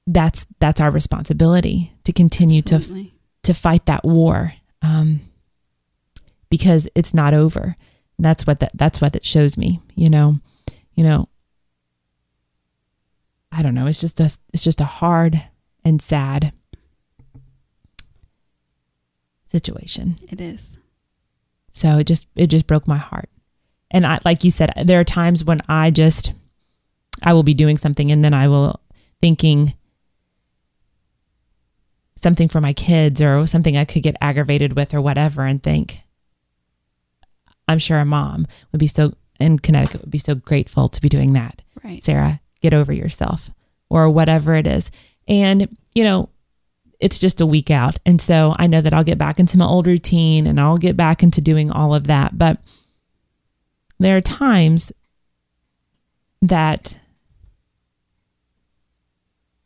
[0.06, 3.13] that's that's our responsibility to continue to Absolutely.
[3.41, 5.19] to fight that war um
[6.49, 7.75] because it's not over.
[8.17, 10.39] That's what that that's what it shows me, you know.
[10.93, 11.28] You know,
[13.55, 15.41] I don't know, it's just a it's just a hard
[15.83, 16.51] and sad
[19.47, 20.17] situation.
[20.29, 20.77] It is.
[21.71, 23.29] So it just it just broke my heart.
[23.91, 26.33] And I like you said there are times when I just
[27.23, 28.81] I will be doing something and then I will
[29.21, 29.73] thinking
[32.17, 35.99] something for my kids or something I could get aggravated with or whatever and think
[37.67, 41.09] I'm sure a mom would be so in Connecticut would be so grateful to be
[41.09, 41.61] doing that.
[41.83, 42.03] Right.
[42.03, 43.51] Sarah, get over yourself
[43.89, 44.89] or whatever it is.
[45.28, 46.30] And, you know,
[46.99, 47.99] it's just a week out.
[48.08, 50.97] And so I know that I'll get back into my old routine and I'll get
[50.97, 52.39] back into doing all of that.
[52.39, 52.58] But
[53.99, 54.91] there are times
[56.41, 56.97] that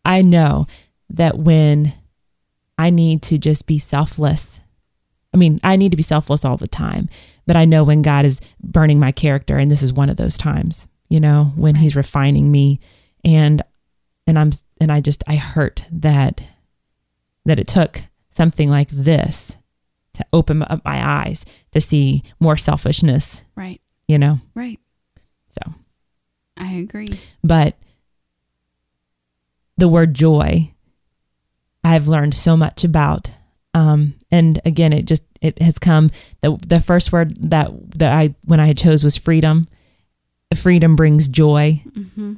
[0.03, 0.67] I know
[1.09, 1.93] that when
[2.77, 4.59] I need to just be selfless,
[5.33, 7.07] I mean, I need to be selfless all the time,
[7.47, 10.35] but I know when God is burning my character, and this is one of those
[10.37, 12.79] times, you know, when He's refining me,
[13.25, 13.61] and
[14.27, 16.41] and I'm and I just I hurt that
[17.45, 19.57] that it took something like this
[20.13, 23.81] to open up my eyes to see more selfishness, Right.
[24.07, 24.39] you know.
[24.53, 24.79] Right.
[25.49, 25.73] So,
[26.57, 27.07] I agree.
[27.43, 27.75] but
[29.77, 30.71] the word joy
[31.85, 33.31] i've learned so much about
[33.73, 38.35] um and again it just it has come the the first word that that i
[38.43, 39.63] when i chose was freedom
[40.55, 41.81] freedom brings joy.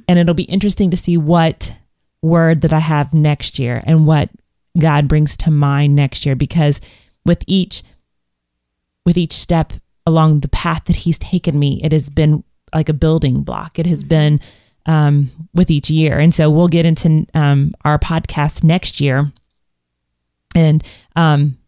[0.08, 1.74] And it'll be interesting to see what
[2.20, 4.30] word that i have next year and what
[4.78, 6.80] god brings to mind next year because
[7.26, 7.82] with each
[9.04, 9.72] with each step
[10.06, 12.44] along the path that he's taken me it has been
[12.74, 13.78] like a building block.
[13.78, 14.40] It has been
[14.86, 16.18] um, with each year.
[16.18, 19.30] And so we'll get into um, our podcast next year
[20.54, 20.82] and
[21.16, 21.58] um,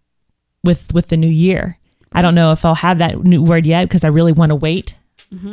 [0.62, 1.78] with with the new year.
[2.12, 4.54] I don't know if i'll have that new word yet because i really want to
[4.54, 4.96] wait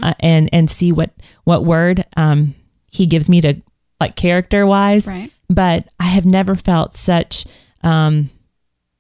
[0.01, 1.11] uh, and and see what
[1.43, 2.55] what word um,
[2.91, 3.61] he gives me to
[3.99, 5.31] like character wise Right.
[5.49, 7.45] but i have never felt such
[7.83, 8.29] um,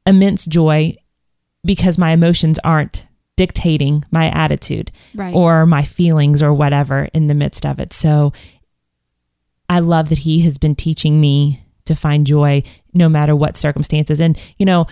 [0.05, 0.95] immense joy
[1.63, 3.05] because my emotions aren't
[3.37, 5.33] dictating my attitude Right.
[5.33, 7.93] or my feelings or whatever in the midst of it.
[7.93, 8.33] So
[9.69, 12.61] I love that he has been teaching me to find joy
[12.93, 14.19] no matter what circumstances.
[14.21, 14.85] And, you know,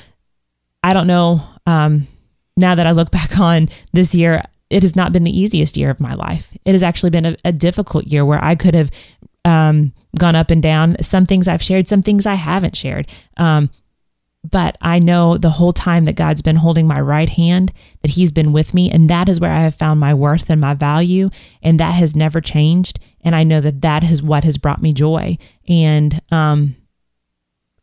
[0.83, 2.07] I don't know, um,
[2.55, 5.89] now that I look back on this year, it has not been the easiest year
[5.89, 6.51] of my life.
[6.65, 8.91] It has actually been a, a difficult year where I could have
[9.45, 10.97] um, gone up and down.
[11.01, 13.07] Some things I've shared, some things I haven't shared.
[13.37, 13.69] Um,
[14.49, 18.31] but I know the whole time that God's been holding my right hand, that He's
[18.31, 21.29] been with me, and that is where I have found my worth and my value,
[21.61, 22.99] and that has never changed.
[23.21, 26.77] And I know that that is what has brought me joy, and um,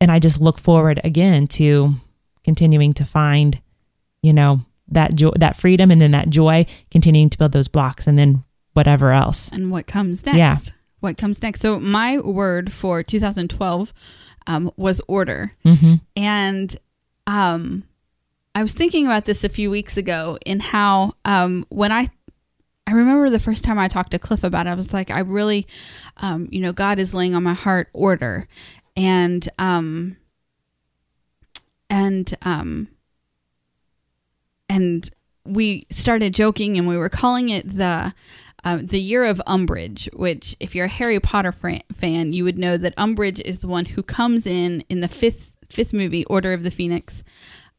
[0.00, 1.94] and I just look forward again to
[2.42, 3.60] continuing to find,
[4.22, 8.06] you know, that joy, that freedom, and then that joy, continuing to build those blocks,
[8.06, 8.44] and then
[8.74, 9.50] whatever else.
[9.52, 10.38] and what comes next.
[10.38, 10.56] Yeah.
[11.00, 11.60] What comes next?
[11.60, 13.92] So my word for 2012
[14.46, 15.94] um, was order, Mm-hmm.
[16.16, 16.76] and
[17.26, 17.84] um,
[18.54, 22.08] I was thinking about this a few weeks ago in how um, when I
[22.86, 25.18] I remember the first time I talked to Cliff about it, I was like, I
[25.18, 25.66] really,
[26.18, 28.46] um, you know, God is laying on my heart order,
[28.96, 30.16] and um,
[31.90, 32.88] and um,
[34.68, 35.10] and
[35.44, 38.14] we started joking, and we were calling it the.
[38.64, 42.76] Uh, the year of Umbridge, which, if you're a Harry Potter fan, you would know
[42.76, 46.62] that Umbridge is the one who comes in in the fifth fifth movie, Order of
[46.62, 47.22] the Phoenix.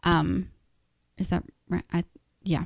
[0.04, 0.50] Um,
[1.18, 1.84] is that right?
[1.92, 2.04] I,
[2.44, 2.66] yeah.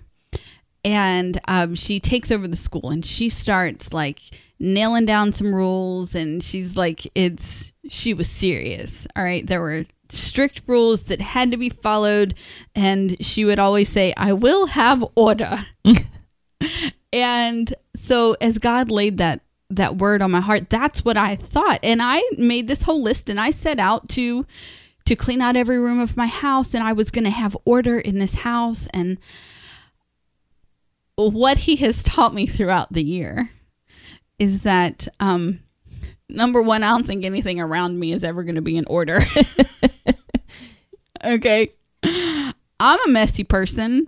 [0.84, 4.22] And um, she takes over the school and she starts like
[4.60, 6.16] nailing down some rules.
[6.16, 9.08] And she's like, it's, she was serious.
[9.16, 9.46] All right.
[9.46, 12.34] There were strict rules that had to be followed.
[12.76, 15.66] And she would always say, I will have order.
[17.14, 21.80] and so as God laid that, that word on my heart, that's what I thought.
[21.84, 24.46] And I made this whole list and I set out to,
[25.06, 28.00] to clean out every room of my house and I was going to have order
[28.00, 29.18] in this house and
[31.30, 33.50] what he has taught me throughout the year
[34.40, 35.60] is that um
[36.30, 39.20] number 1 I don't think anything around me is ever going to be in order.
[41.24, 41.74] okay.
[42.04, 44.08] I'm a messy person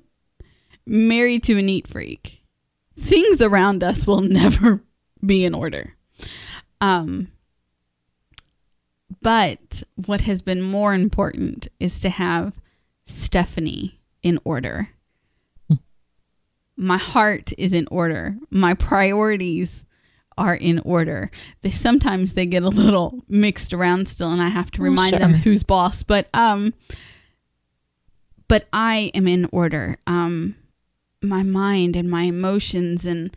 [0.85, 2.43] married to a neat freak.
[2.97, 4.81] Things around us will never
[5.25, 5.95] be in order.
[6.81, 7.29] Um
[9.21, 12.59] but what has been more important is to have
[13.05, 14.89] Stephanie in order.
[16.75, 18.35] My heart is in order.
[18.49, 19.85] My priorities
[20.37, 21.29] are in order.
[21.61, 25.33] They sometimes they get a little mixed around still and I have to remind them
[25.33, 26.73] who's boss, but um
[28.47, 29.97] but I am in order.
[30.07, 30.55] Um
[31.21, 33.35] my mind and my emotions and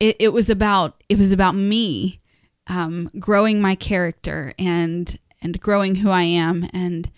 [0.00, 2.20] it, it was about it was about me
[2.68, 7.10] um, growing my character and and growing who I am and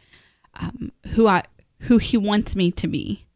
[0.55, 1.45] um, who I
[1.81, 3.27] who he wants me to be.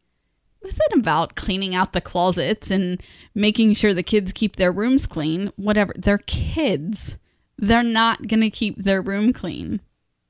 [0.99, 3.01] About cleaning out the closets and
[3.33, 5.51] making sure the kids keep their rooms clean.
[5.55, 7.17] Whatever, they're kids.
[7.57, 9.81] They're not gonna keep their room clean.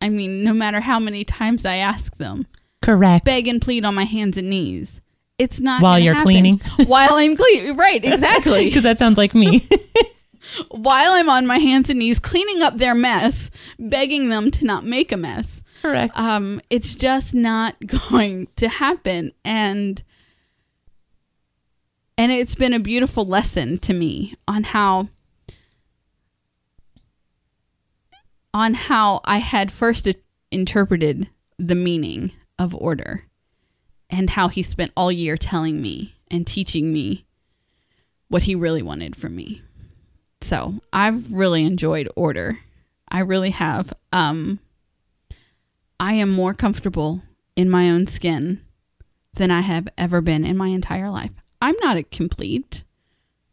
[0.01, 2.47] I mean, no matter how many times I ask them,
[2.82, 3.25] Correct.
[3.25, 5.01] beg and plead on my hands and knees.
[5.38, 6.25] It's not While you're happen.
[6.25, 6.62] cleaning?
[6.88, 8.04] While I'm clean, right?
[8.04, 8.65] Exactly.
[8.65, 9.67] Because that sounds like me.
[10.71, 13.49] While I'm on my hands and knees cleaning up their mess,
[13.80, 15.63] begging them to not make a mess.
[15.82, 16.17] Correct.
[16.17, 17.75] Um, it's just not
[18.12, 20.01] going to happen, and
[22.17, 25.10] and it's been a beautiful lesson to me on how
[28.54, 30.08] on how I had first
[30.49, 33.25] interpreted the meaning of order
[34.10, 37.25] and how he spent all year telling me and teaching me
[38.30, 39.62] what he really wanted from me.
[40.41, 42.60] So, I've really enjoyed order.
[43.10, 43.93] I really have.
[44.13, 44.60] Um
[45.99, 47.23] I am more comfortable
[47.56, 48.62] in my own skin
[49.34, 51.32] than I have ever been in my entire life.
[51.61, 52.83] I'm not a complete.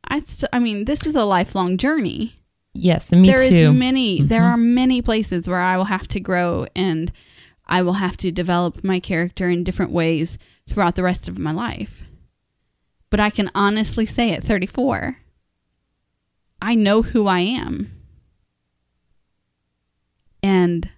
[0.07, 2.35] I st- I mean, this is a lifelong journey.
[2.75, 3.73] yes, and me There is too.
[3.73, 4.55] many there mm-hmm.
[4.55, 7.13] are many places where I will have to grow and
[7.67, 10.39] I will have to develop my character in different ways
[10.69, 12.03] throughout the rest of my life.
[13.11, 15.19] But I can honestly say at 34
[16.61, 17.91] I know who I am.
[20.45, 20.89] And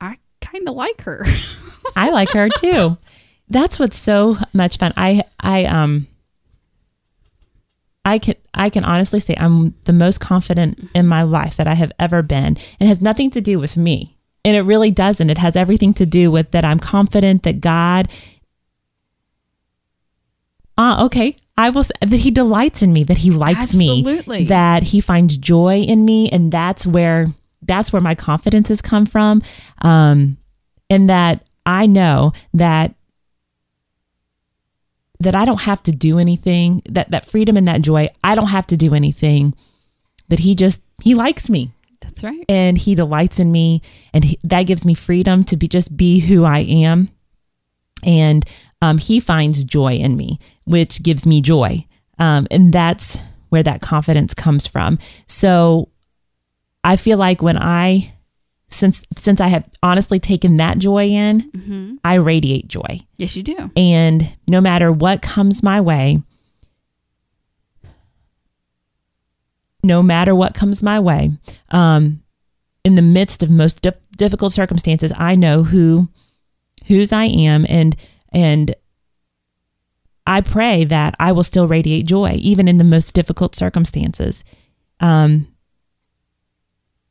[0.00, 1.26] I kind of like her.
[1.96, 2.96] I like her too.
[3.48, 4.92] That's what's so much fun.
[4.96, 6.06] I I um
[8.04, 11.74] I can I can honestly say I'm the most confident in my life that I
[11.74, 12.56] have ever been.
[12.80, 14.16] It has nothing to do with me.
[14.46, 15.30] And it really doesn't.
[15.30, 18.08] It has everything to do with that I'm confident that God
[20.76, 21.36] Ah, okay.
[21.56, 24.40] I will say that he delights in me, that he likes Absolutely.
[24.40, 28.82] me, that he finds joy in me, and that's where that's where my confidence has
[28.82, 29.42] come from.
[29.82, 30.36] Um,
[30.90, 32.94] and that I know that
[35.20, 36.82] that I don't have to do anything.
[36.88, 39.54] That that freedom and that joy, I don't have to do anything.
[40.28, 42.44] That he just he likes me That's right.
[42.48, 46.20] and he delights in me and he, that gives me freedom to be just be
[46.20, 47.10] who i am
[48.04, 48.44] and
[48.80, 51.84] um, he finds joy in me which gives me joy
[52.18, 55.88] um, and that's where that confidence comes from so
[56.84, 58.13] i feel like when i
[58.74, 63.70] since since i have honestly taken that joy in i radiate joy Yes, you do.
[63.76, 66.22] and no matter what comes my way,
[69.82, 71.30] no matter what comes my way,
[71.70, 72.22] um,
[72.84, 76.08] in the midst of most dif- difficult circumstances, I know who
[76.86, 77.96] whose I am, and
[78.32, 78.74] and
[80.26, 84.42] I pray that I will still radiate joy even in the most difficult circumstances.
[85.00, 85.48] Um,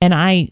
[0.01, 0.49] and I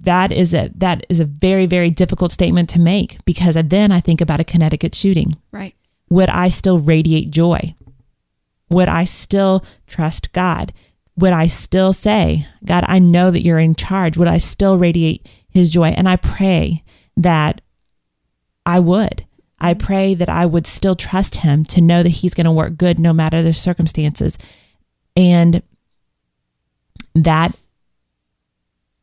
[0.00, 4.00] that is a that is a very very difficult statement to make because then I
[4.00, 5.36] think about a Connecticut shooting.
[5.52, 5.74] Right.
[6.10, 7.74] Would I still radiate joy?
[8.70, 10.72] Would I still trust God?
[11.16, 14.16] Would I still say, God, I know that you're in charge?
[14.16, 15.88] Would I still radiate his joy?
[15.88, 16.84] And I pray
[17.16, 17.60] that
[18.64, 19.26] I would.
[19.58, 19.86] I mm-hmm.
[19.86, 22.98] pray that I would still trust him to know that he's going to work good
[22.98, 24.38] no matter the circumstances.
[25.16, 25.62] And
[27.14, 27.56] that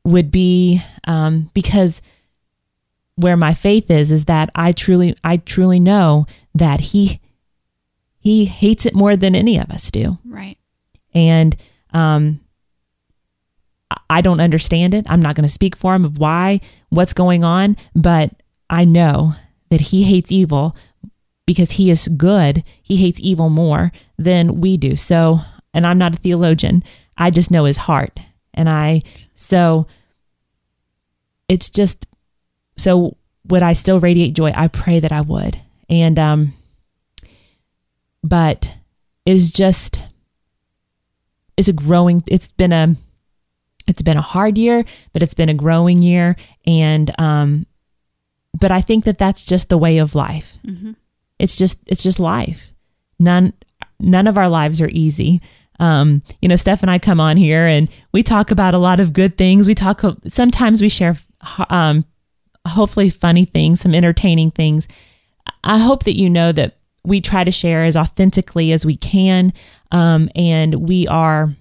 [0.05, 2.01] would be um, because
[3.15, 7.19] where my faith is is that I truly I truly know that he
[8.19, 10.57] he hates it more than any of us do Right.
[11.13, 11.55] and
[11.93, 12.39] um
[13.91, 15.05] I- I don't understand it.
[15.09, 18.31] I'm not going to speak for him of why what's going on, but
[18.69, 19.33] I know
[19.69, 20.75] that he hates evil
[21.45, 22.63] because he is good.
[22.81, 24.95] He hates evil more than we do.
[24.95, 25.39] So,
[25.73, 26.83] and I'm not a theologian.
[27.17, 28.19] I just know his heart.
[28.55, 29.01] And I
[29.33, 29.85] so
[31.47, 32.07] it's just
[32.77, 33.17] so
[33.47, 34.51] would I still radiate joy?
[34.55, 35.59] I pray that I would.
[35.89, 36.53] And um
[38.23, 38.71] but
[39.25, 40.07] it is just
[41.57, 42.95] it's a growing it's been a
[43.87, 46.35] it's been a hard year but it's been a growing year.
[46.65, 47.65] And um
[48.57, 50.57] but i think that that's just the way of life.
[51.37, 52.73] It's just it's just life.
[53.19, 53.53] None
[53.99, 55.41] none of our lives are easy
[55.79, 58.99] um you know steph and i come on here and we talk about a lot
[58.99, 61.17] of good things we talk sometimes we share
[61.69, 62.05] um
[62.67, 64.87] hopefully funny things some entertaining things
[65.63, 69.53] I hope that you know that we try to share as authentically as we can,
[69.91, 71.53] um, and we are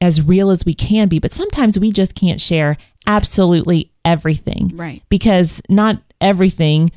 [0.00, 1.18] as real as we can be.
[1.18, 5.02] But sometimes we just can't share absolutely everything, Right.
[5.08, 6.90] Because not everything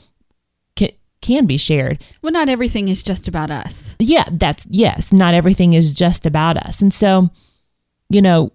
[1.22, 2.04] can be shared.
[2.22, 3.96] Well, not everything is just about us.
[4.00, 6.82] Yeah, that's yes, not everything is just about us.
[6.82, 7.30] And so,
[8.10, 8.52] you know,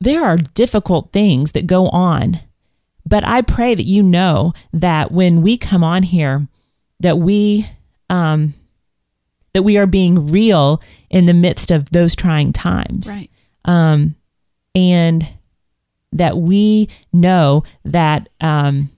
[0.00, 2.40] there are difficult things that go on.
[3.06, 6.48] But I pray that you know that when we come on here
[7.00, 7.66] that we
[8.08, 8.54] um
[9.52, 13.08] that we are being real in the midst of those trying times.
[13.08, 13.30] Right.
[13.64, 14.16] Um
[14.74, 15.26] and
[16.12, 18.90] that we know that um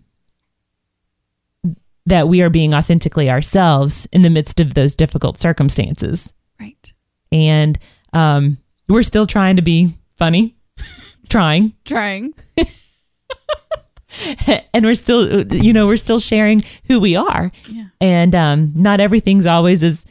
[2.07, 6.93] that we are being authentically ourselves in the midst of those difficult circumstances Right.
[7.33, 7.79] and
[8.13, 10.57] um, we're still trying to be funny,
[11.29, 12.33] trying, Trying.
[14.73, 17.87] and we're still, you know, we're still sharing who we are, Yeah.
[18.01, 20.07] and um, not everything's always as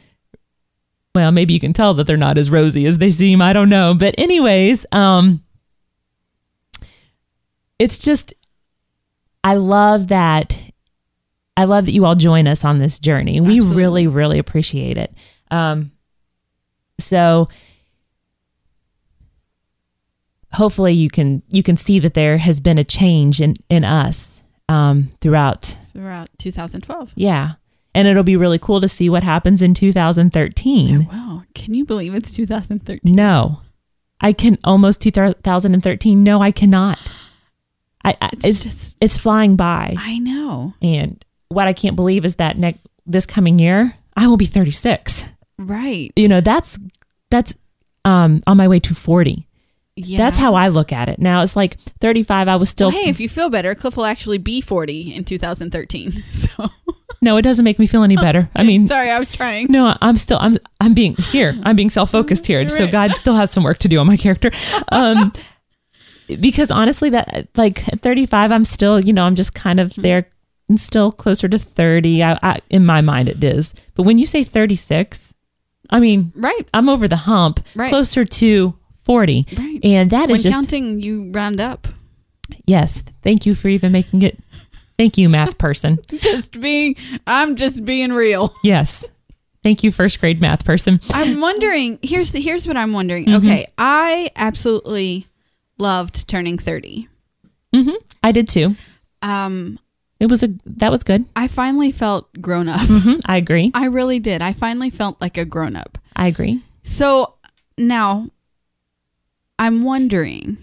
[1.14, 1.32] well.
[1.32, 3.40] Maybe you can tell that they're not as rosy as they seem.
[3.42, 5.42] I don't know, but anyways, um,
[7.78, 8.32] it's just,
[9.42, 10.55] I love that.
[11.56, 13.40] I love that you all join us on this journey.
[13.40, 13.76] We Absolutely.
[13.82, 15.14] really, really appreciate it.
[15.50, 15.90] Um,
[17.00, 17.48] so
[20.52, 24.42] hopefully you can you can see that there has been a change in in us
[24.68, 27.12] um, throughout Throughout 2012.
[27.16, 27.52] yeah
[27.94, 31.42] and it'll be really cool to see what happens in 2013 Wow.
[31.54, 33.00] Can you believe it's 2013?
[33.14, 33.60] no
[34.20, 36.98] i can almost 2013 no i cannot
[38.04, 40.74] i, I It's it's just- it's flying by I know.
[40.80, 45.24] and what i can't believe is that next this coming year i will be 36
[45.58, 46.12] Right.
[46.16, 46.78] you know that's
[47.30, 47.54] that's
[48.04, 49.46] um on my way to 40
[49.96, 50.18] Yeah.
[50.18, 53.08] that's how i look at it now it's like 35 i was still Well, hey,
[53.10, 56.22] if you feel better, Cliff will actually be 40 in 2013.
[56.32, 56.70] So,
[57.22, 59.66] no it doesn't make me feel any better i mean sorry, I was trying.
[59.70, 63.50] no i'm still i'm i'm being here i'm being self-focused here so god still has
[63.50, 64.50] some work to do on my character
[64.92, 65.32] um
[66.40, 69.86] because honestly that like at 35 i'm still you know i'm just kind Hmm.
[69.86, 70.28] of there
[70.68, 74.26] and still closer to 30 I, I in my mind it is but when you
[74.26, 75.32] say 36
[75.90, 76.68] i mean Right.
[76.74, 77.88] i'm over the hump Right.
[77.90, 79.80] closer to 40 Right.
[79.84, 81.86] and that When is just counting, you round up.
[82.66, 84.38] yes thank you for even making it
[84.98, 86.96] thank you math person Just being,
[87.26, 88.52] I'm just being real.
[88.64, 89.08] yes
[89.62, 91.98] thank you first grade math person I'm wondering.
[92.02, 93.24] Here's the, here's what I'm wondering.
[93.26, 93.46] Mm-hmm.
[93.46, 95.26] Okay, I absolutely
[95.78, 97.08] loved turning 30.
[97.74, 97.94] Mm-hmm.
[98.22, 98.74] i did too
[99.22, 99.78] Um,
[100.20, 101.24] it was a that was good.
[101.36, 102.80] I finally felt grown up.
[102.82, 103.70] hmm i agree.
[103.74, 104.42] I really did.
[104.42, 105.98] I finally felt like a grown up.
[106.14, 106.62] i agree.
[106.82, 107.34] So
[107.78, 108.30] now
[109.58, 110.58] I'm wondering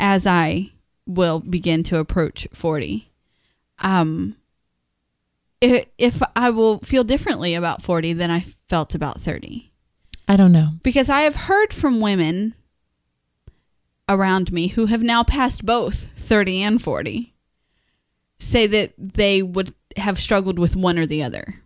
[0.00, 0.70] as I
[1.06, 3.10] will begin to approach 40
[3.80, 4.36] um
[5.60, 9.70] if, if I will feel differently about 40 than I felt about 30
[10.28, 10.70] i don't know.
[10.82, 12.54] Because I have heard from women
[14.08, 17.33] around me who have now passed both 30 and 40
[18.44, 21.62] say that they would have struggled with one or the other.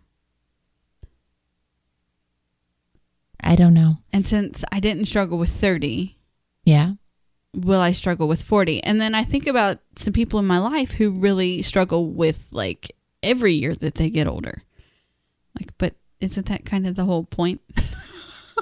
[3.41, 3.97] I don't know.
[4.11, 6.17] And since I didn't struggle with 30,
[6.65, 6.93] Yeah.
[7.55, 8.83] will I struggle with 40?
[8.83, 12.91] And then I think about some people in my life who really struggle with like
[13.23, 14.63] every year that they get older.
[15.59, 17.61] Like, but isn't that kind of the whole point?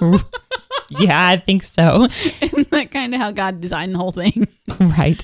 [0.90, 2.04] yeah, I think so.
[2.40, 4.46] isn't that kind of how God designed the whole thing?
[4.80, 5.22] right.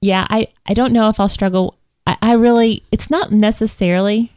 [0.00, 1.76] Yeah, I, I don't know if I'll struggle.
[2.06, 4.32] I, I really it's not necessarily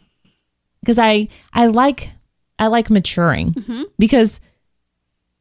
[0.82, 2.12] because I I like
[2.58, 3.84] I like maturing mm-hmm.
[3.98, 4.40] because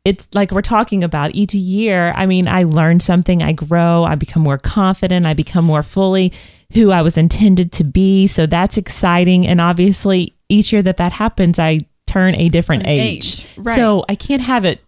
[0.05, 2.14] it's like we're talking about each year.
[2.16, 6.33] I mean, I learn something, I grow, I become more confident, I become more fully
[6.72, 8.26] who I was intended to be.
[8.26, 9.47] So that's exciting.
[9.47, 13.45] And obviously, each year that that happens, I turn a different An age.
[13.45, 13.76] age, right.
[13.76, 14.81] So I can't have it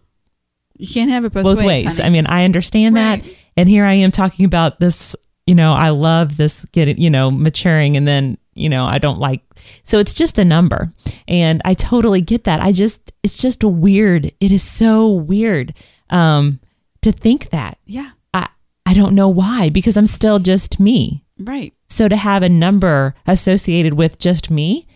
[0.77, 1.85] You can't have it both, both ways.
[1.85, 1.99] ways.
[1.99, 3.21] I mean, I understand that.
[3.55, 5.15] And here I am talking about this,
[5.47, 9.19] you know, I love this getting, you know, maturing and then, you know, I don't
[9.19, 9.41] like
[9.83, 10.91] so it's just a number.
[11.27, 12.59] And I totally get that.
[12.61, 14.31] I just it's just weird.
[14.39, 15.73] It is so weird
[16.09, 16.59] um
[17.01, 17.77] to think that.
[17.85, 18.47] yeah, I
[18.85, 21.23] I don't know why because I'm still just me.
[21.39, 21.73] right.
[21.89, 24.87] So to have a number associated with just me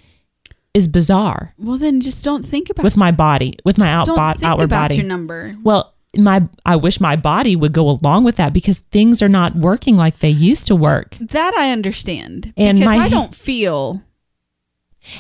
[0.73, 4.19] is bizarre Well, then just don't think about with my body, with my out think
[4.43, 4.95] outward about body.
[4.97, 5.55] your number.
[5.63, 9.55] Well, my I wish my body would go along with that because things are not
[9.55, 11.15] working like they used to work.
[11.19, 14.01] That I understand And because my- I don't feel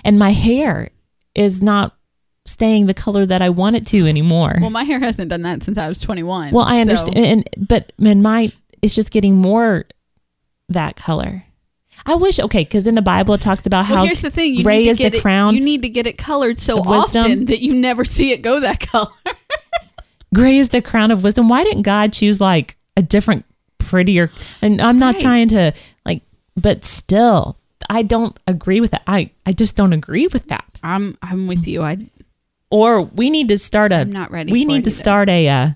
[0.03, 0.89] And my hair
[1.35, 1.95] is not
[2.45, 4.57] staying the color that I want it to anymore.
[4.61, 4.69] well.
[4.69, 6.51] My hair hasn't done that since I was twenty one.
[6.53, 9.85] Well, I understand and but in my it's just getting more
[10.69, 11.43] that color.
[12.07, 14.53] I wish okay, because in the Bible it talks about Well, how here's the thing:
[14.53, 16.59] you gray need to is get the it, crown, You need to get it colored
[16.59, 19.09] so often that you never see it go that color.
[20.35, 21.47] Gray is the crown of wisdom.
[21.49, 23.45] Why didn't God choose like a different,
[23.79, 24.29] prettier?
[24.61, 25.23] And I'm not Right.
[25.23, 25.73] trying to
[26.05, 26.21] like,
[26.55, 27.57] but still,
[27.89, 29.03] I don't agree with that.
[29.07, 30.65] I I just don't agree with that.
[30.83, 31.81] I'm I'm with you.
[31.83, 31.97] I
[32.69, 33.97] Or we need to start a.
[33.97, 35.03] I'm not ready We need to either.
[35.03, 35.69] start a uh,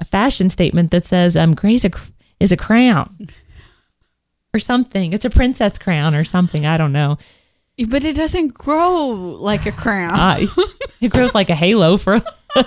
[0.00, 1.90] a fashion statement that says um Grace a,
[2.40, 3.28] is a crown.
[4.54, 5.14] Or something.
[5.14, 6.66] It's a princess crown or something.
[6.66, 7.16] I don't know.
[7.88, 9.06] but it doesn't grow
[9.40, 10.12] like a crown.
[10.18, 10.46] Uh,
[11.00, 12.20] it grows like a halo for.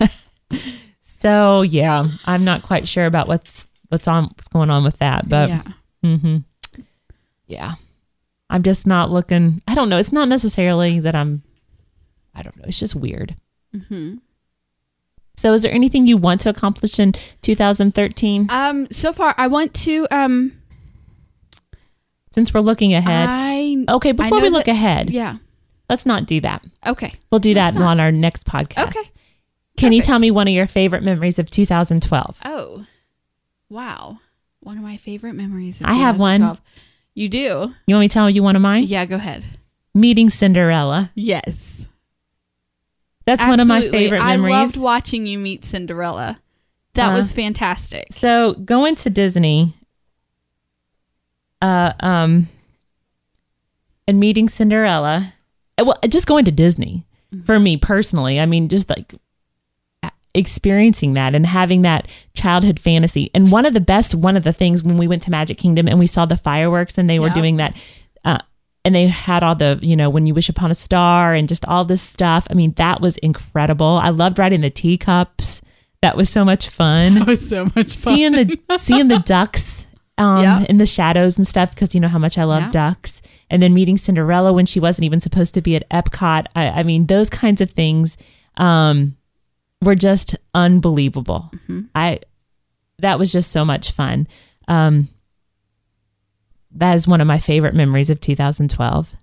[1.00, 5.28] so yeah, I'm not quite sure about what's what's on what's going on with that,
[5.28, 5.62] but yeah.
[6.02, 6.36] hmm
[7.46, 7.74] yeah,
[8.50, 9.62] I'm just not looking.
[9.68, 9.98] I don't know.
[9.98, 11.42] It's not necessarily that I'm.
[12.34, 12.64] I don't know.
[12.66, 13.36] It's just weird.
[13.74, 14.16] Mm-hmm.
[15.36, 17.12] So, is there anything you want to accomplish in
[17.42, 18.46] 2013?
[18.50, 18.88] Um.
[18.90, 20.06] So far, I want to.
[20.10, 20.52] Um.
[22.32, 23.28] Since we're looking ahead.
[23.30, 25.36] I okay, before we look that- ahead, Yeah.
[25.88, 26.62] let's not do that.
[26.86, 27.12] Okay.
[27.30, 27.90] We'll do that Let's not.
[27.92, 28.88] on our next podcast.
[28.88, 29.08] Okay.
[29.76, 32.38] Can you tell me one of your favorite memories of 2012?
[32.44, 32.86] Oh.
[33.68, 34.18] Wow.
[34.60, 35.80] One of my favorite memories.
[35.80, 36.56] Of I have one.
[37.14, 37.38] You do?
[37.86, 38.84] You want me to tell you one of mine?
[38.84, 39.04] Yeah.
[39.06, 39.44] Go ahead.
[39.94, 41.10] Meeting Cinderella.
[41.14, 41.88] Yes.
[43.24, 44.54] That's one of my favorite memories.
[44.54, 46.38] I loved watching you meet Cinderella.
[46.94, 48.06] That Uh, was fantastic.
[48.12, 49.74] so going to Disney,
[51.60, 52.48] uh, um,
[54.06, 55.34] and meeting Cinderella.
[55.78, 57.04] Well, just going to Disney
[57.44, 58.40] for me personally.
[58.40, 59.14] I mean, just like
[60.36, 63.30] experiencing that and having that childhood fantasy.
[63.34, 65.88] And one of the best, one of the things when we went to Magic Kingdom
[65.88, 67.34] and we saw the fireworks and they were Yeah.
[67.34, 67.76] doing that,
[68.24, 68.38] uh,
[68.84, 71.64] and they had all the, you know, when you wish upon a star and just
[71.64, 72.46] all this stuff.
[72.50, 73.98] I mean, that was incredible.
[74.02, 75.60] I loved riding the teacups.
[76.02, 78.14] That was so much fun That was so much fun.
[78.14, 79.86] seeing the seeing the ducks
[80.18, 80.64] um Yeah.
[80.68, 82.70] in the shadows and stuff because you know how much I love Yeah.
[82.70, 86.68] ducks and then meeting Cinderella when she wasn't even supposed to be at Epcot I,
[86.68, 88.16] I mean those kinds of things
[88.56, 89.15] um
[89.86, 91.80] were just unbelievable Mm-hmm.
[91.94, 92.20] I
[92.98, 94.26] that was just so much fun
[94.68, 95.08] um
[96.72, 99.14] that is one of my favorite memories of 2012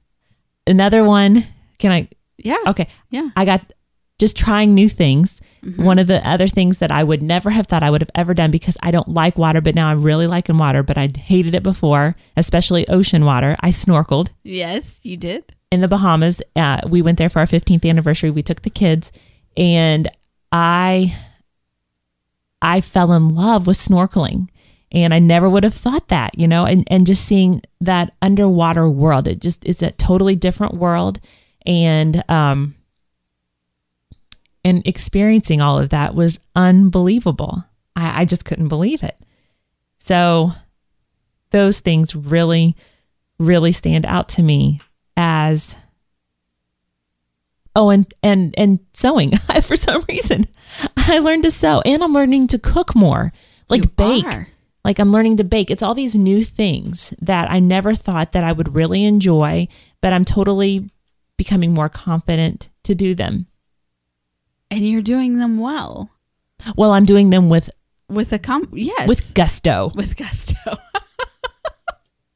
[0.68, 1.46] another one
[1.78, 2.08] can I
[2.38, 2.58] Yeah.
[2.68, 3.30] okay Yeah.
[3.36, 3.74] I got
[4.20, 5.42] just trying new things.
[5.64, 5.84] Mm-hmm.
[5.84, 8.34] One of the other things that I would never have thought I would have ever
[8.36, 11.56] done because I don't like water, but now I'm really liking water, but I hated
[11.56, 13.58] it before, especially ocean water.
[13.60, 15.54] I snorkeled Yes, you did.
[15.72, 16.42] in the Bahamas.
[16.56, 18.30] Uh, we went there for our 15th anniversary.
[18.30, 19.12] We took the kids
[19.58, 20.08] and
[20.54, 21.18] I
[22.62, 24.48] I fell in love with snorkeling.
[24.94, 28.88] And I never would have thought that, you know, and, and just seeing that underwater
[28.88, 29.28] world.
[29.28, 31.20] It just is a totally different world.
[31.66, 32.76] And um
[34.64, 37.66] and experiencing all of that was unbelievable.
[37.96, 39.18] I, I just couldn't believe it.
[39.98, 40.52] So
[41.50, 42.76] those things really,
[43.40, 44.80] really stand out to me
[45.18, 45.76] as
[47.76, 49.32] oh and and and sewing
[49.64, 50.48] for some reason
[50.98, 53.32] i learned to sew and i'm learning to cook more
[53.70, 54.48] like You bake are.
[54.86, 58.44] like i'm learning to bake it's all these new things that i never thought that
[58.44, 59.68] i would really enjoy
[60.02, 60.90] but i'm totally
[61.38, 63.48] becoming more confident to do them
[64.72, 66.12] And you're doing them well.
[66.76, 67.70] well i'm doing them with
[68.10, 69.08] With a com yes.
[69.08, 70.56] with gusto with gusto.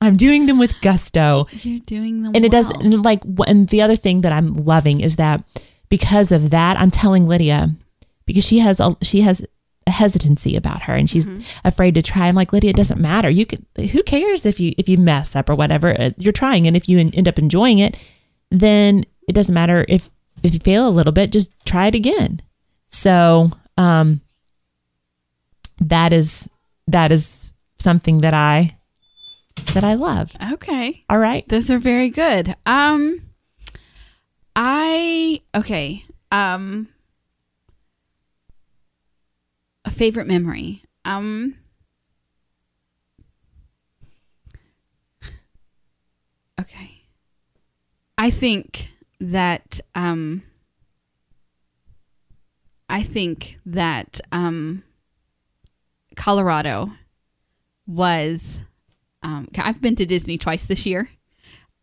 [0.02, 1.48] i'm doing them with gusto.
[1.52, 5.02] You're doing them and it does and like and the other thing that i'm loving
[5.02, 5.44] is that
[5.90, 7.72] because of that i'm telling lydia
[8.26, 9.42] because she has a she has
[9.88, 11.42] a hesitancy about her and she's Mm-hmm.
[11.68, 12.28] afraid to try.
[12.28, 13.30] I'm like lydia it doesn't matter.
[13.30, 16.68] You can who cares if you if you mess up or whatever Uh, you're trying.
[16.68, 17.96] And if you end up enjoying it
[18.52, 19.86] then it doesn't matter.
[19.88, 20.10] If
[20.44, 22.42] if you fail a little bit just try it again.
[22.90, 24.20] So um
[25.80, 26.50] that is
[26.88, 28.77] that is something that i
[29.74, 31.04] that i love Okay.
[31.10, 32.56] all right Those are very good.
[32.66, 33.22] Um
[34.56, 36.04] I okay.
[36.32, 36.88] Um
[39.86, 40.82] a favorite memory.
[41.06, 41.56] Um
[46.60, 47.04] Okay.
[48.18, 48.90] I think
[49.20, 50.42] that um
[52.90, 54.84] I think that um
[56.16, 56.94] Colorado
[57.86, 58.62] was
[59.24, 61.10] um I've been to Disney twice this year.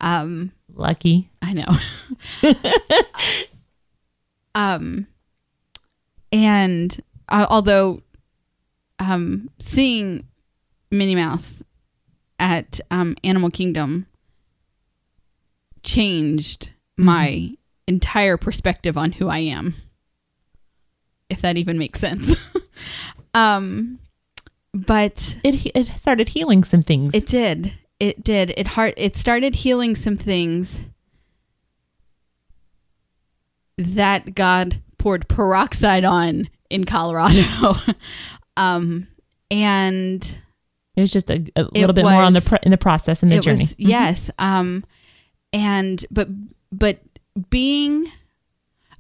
[0.01, 1.67] Um lucky I know.
[4.55, 5.07] um,
[6.33, 8.03] and uh, although
[8.99, 10.27] um, seeing
[10.91, 11.63] Minnie Mouse
[12.39, 14.07] at um, Animal Kingdom
[15.83, 17.51] changed my
[17.87, 19.75] entire perspective on who I am,
[21.29, 22.37] if that even makes sense.
[23.35, 23.99] um,
[24.75, 27.15] but it it started healing some things.
[27.15, 27.73] it did.
[28.01, 28.53] It did.
[28.57, 28.95] It heart.
[28.97, 30.81] It started healing some things
[33.79, 37.75] that God poured peroxide on in Colorado,
[38.57, 39.07] um,
[39.51, 40.39] and
[40.97, 43.29] It was just a, a little bit more on the pr- in the process in
[43.29, 43.61] the it journey.
[43.61, 44.85] was yes um
[45.53, 46.29] and but
[46.73, 46.99] but
[47.51, 48.11] being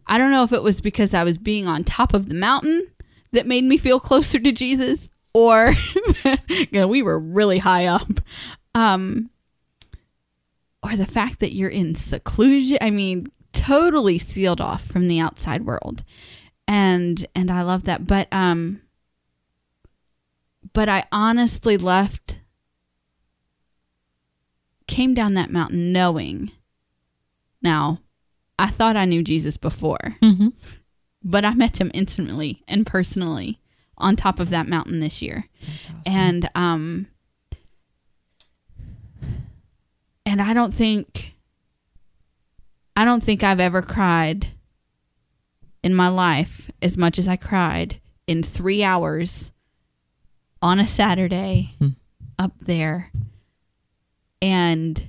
[0.06, 2.86] i don't know if it was because i was being on top of the mountain
[3.32, 5.70] that made me feel closer to jesus or
[6.24, 8.20] you know, we were really high up.
[8.74, 9.30] Um
[10.82, 15.64] or the fact that you're in seclusion i mean totally sealed off from the outside
[15.64, 16.04] world.
[16.68, 18.06] And and i love that.
[18.06, 18.80] But um
[20.72, 22.40] but i honestly left
[24.86, 26.50] came down that mountain knowing
[27.62, 28.00] now
[28.58, 30.16] i thought i knew jesus before.
[30.22, 30.52] Mhm.
[31.22, 33.60] but i met him intimately and personally
[33.98, 35.48] on top of that mountain this year
[35.80, 36.02] awesome.
[36.06, 37.06] and um
[40.26, 41.34] and i don't think
[42.96, 44.48] i don't think i've ever cried
[45.82, 49.52] in my life as much as i cried in three hours
[50.62, 51.88] on a saturday Hmm.
[52.38, 53.10] up there
[54.42, 55.08] and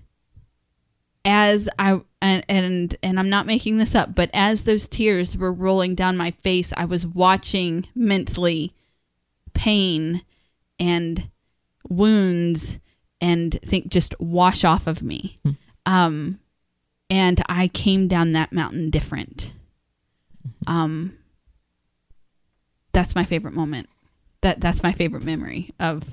[1.26, 5.52] as i and, and and i'm not making this up but as those tears were
[5.52, 8.74] rolling down my face i was watching mentally
[9.54, 10.24] pain
[10.80, 11.30] and
[11.90, 12.80] wounds
[13.22, 15.40] and think just wash off of me.
[15.86, 16.40] Um,
[17.10, 19.54] and I came down that mountain different.
[20.68, 21.18] Um,
[22.92, 23.90] that's my favorite moment.
[24.42, 26.10] That that's my favorite memory of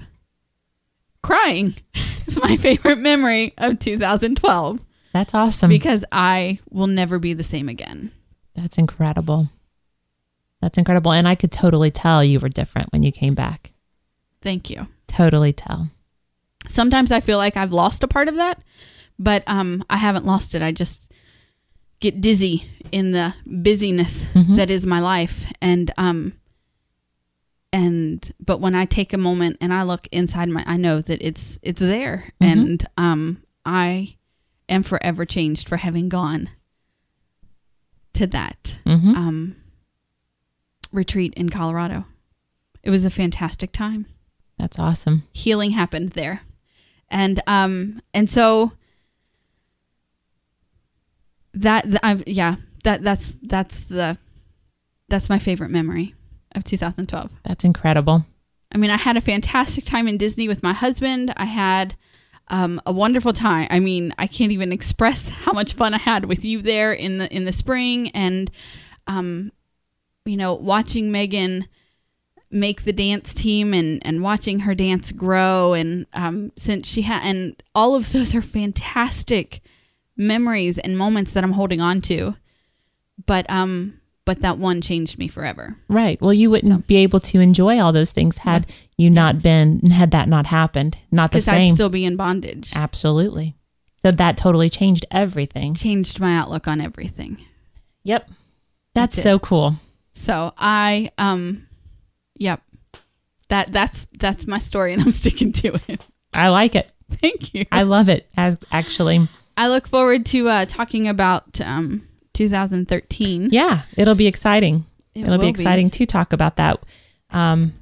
[1.22, 1.74] crying.
[1.94, 4.80] it's my favorite memory of 2012
[5.12, 5.68] That's awesome.
[5.68, 8.12] because I will never be the same again.
[8.54, 9.50] That's incredible.
[10.60, 11.12] That's incredible.
[11.12, 13.72] And I could totally tell you were different when you came back.
[14.40, 14.86] Thank you.
[15.06, 15.90] Totally tell.
[16.68, 18.62] sometimes I feel like I've lost a part of that,
[19.18, 20.62] but um, I haven't lost it.
[20.62, 21.10] I just
[22.00, 26.32] get dizzy in the busyness that is my life, and um,
[27.72, 31.20] and but when I take a moment and I look inside my, I know that
[31.22, 34.16] it's it's there, and um, I
[34.72, 36.50] am forever changed for having gone
[38.14, 39.56] to that hmm um
[40.92, 42.04] retreat in Colorado.
[42.82, 44.06] It was a fantastic time
[44.58, 45.22] That's awesome.
[45.32, 46.42] healing happened there
[47.08, 48.72] and um and so
[51.54, 54.18] that I've, yeah that that's that's the
[55.08, 56.14] that's my favorite memory
[56.54, 58.24] of 2012 That's incredible.
[58.74, 61.94] i mean i had a fantastic time in disney with my husband i had
[62.48, 63.66] um, a wonderful time.
[63.70, 67.18] I mean i can't even express how much fun i had with you there in
[67.18, 68.50] the in the spring and
[69.06, 69.52] um
[70.24, 71.66] you know watching megan
[72.50, 77.22] make the dance team and and watching her dance grow and um since she had
[77.24, 79.62] and all of those are fantastic
[80.16, 82.36] memories and moments that I'm holding on to.
[83.24, 86.20] But um but that one changed me forever Right.
[86.20, 88.66] Well, you wouldn't So- be able to enjoy all those things had
[88.96, 90.96] you not been, had that not happened.
[91.10, 91.74] Not the because I'd same.
[91.74, 93.56] still be in bondage Absolutely.
[94.02, 95.74] So that totally changed everything.
[95.74, 97.44] changed my outlook on everything
[98.04, 98.28] Yep.
[98.94, 99.76] That's so cool.
[100.12, 101.66] so I um
[102.36, 102.60] yep
[103.48, 106.00] that that's that's my story and I'm sticking to it
[106.34, 106.90] I like it.
[107.10, 108.28] thank you I love it.
[108.36, 112.02] As actually, I look forward to uh talking about um
[112.34, 114.86] 2013 yeah, it'll be exciting.
[115.14, 116.82] It It'll be will exciting to talk about that.
[117.30, 117.74] Um,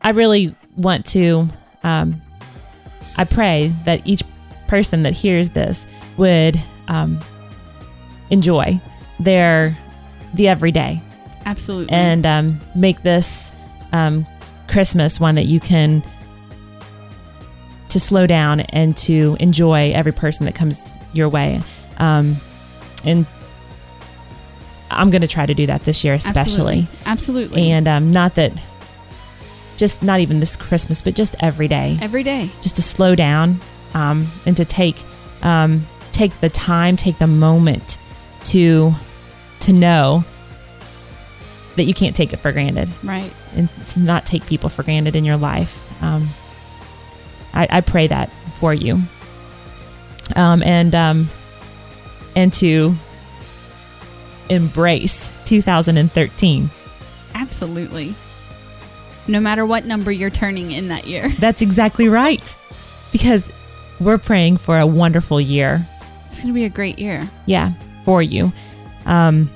[0.00, 1.48] I really want to.
[1.84, 2.20] Um,
[3.16, 4.22] I pray that each
[4.66, 7.20] person that hears this would um,
[8.30, 8.80] enjoy
[9.20, 9.78] their
[10.34, 11.00] the everyday
[11.44, 13.52] absolutely and um, make this
[13.92, 14.26] um,
[14.68, 16.02] Christmas one that you can
[17.90, 21.60] to slow down and to enjoy every person that comes your way.
[21.98, 22.36] Um,
[23.04, 23.26] and
[24.90, 26.86] I'm going to try to do that this year, especially.
[27.06, 27.70] absolutely, absolutely.
[27.70, 28.52] And um, not that,
[29.76, 33.58] just not even this Christmas, but just every day, every day just to slow down
[33.94, 34.96] um, and to take
[35.42, 37.98] um, take the time, take the moment
[38.44, 38.92] to
[39.60, 40.24] to know
[41.76, 45.16] that you can't take it for granted right and to not take people for granted
[45.16, 45.78] in your life.
[46.02, 46.28] Um,
[47.54, 49.00] I, I pray that for you,
[50.36, 51.28] um, and um,
[52.34, 52.94] and to
[54.48, 56.70] embrace 2013.
[57.34, 58.14] Absolutely.
[59.28, 61.28] No matter what number you're turning in that year.
[61.38, 62.56] That's exactly right,
[63.12, 63.50] because
[64.00, 65.86] we're praying for a wonderful year.
[66.28, 67.28] It's going to be a great year.
[67.46, 67.72] Yeah,
[68.04, 68.52] for you,
[69.06, 69.50] um,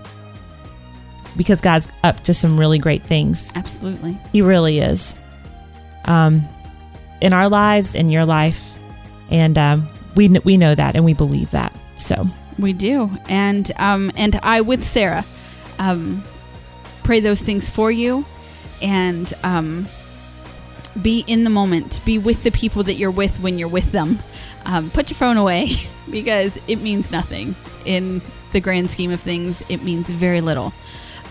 [1.37, 3.51] because God's up to some really great things.
[3.55, 4.19] Absolutely.
[4.33, 5.17] He really is.
[6.05, 6.47] Um,
[7.21, 8.79] in our lives, in your life,
[9.31, 11.75] and um, we we know that, and we believe that.
[11.97, 13.11] So We do.
[13.29, 15.25] And um and I with Sarah
[15.79, 16.23] um
[17.05, 18.25] pray those things for you
[18.83, 19.87] and um
[21.01, 22.01] be in the moment.
[22.05, 24.19] Be with the people that you're with when you're with them.
[24.65, 25.69] Um, put your phone away
[26.11, 27.55] because it means nothing
[27.85, 28.21] in
[28.53, 29.63] the grand scheme of things.
[29.69, 30.73] It means very little.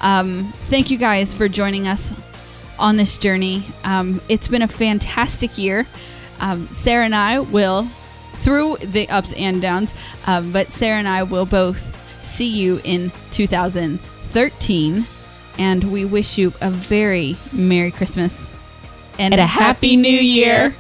[0.02, 2.14] Um, thank you guys for joining us
[2.78, 3.64] on this journey.
[3.84, 5.88] Um, it's been a fantastic year.
[6.40, 7.88] Um, Sarah and I will,
[8.36, 9.94] through the ups and downs,
[10.28, 15.06] um, but Sarah and I will both see you in 2013.
[15.58, 18.52] And we wish you a very Merry Christmas
[19.18, 20.76] And a Happy New Year.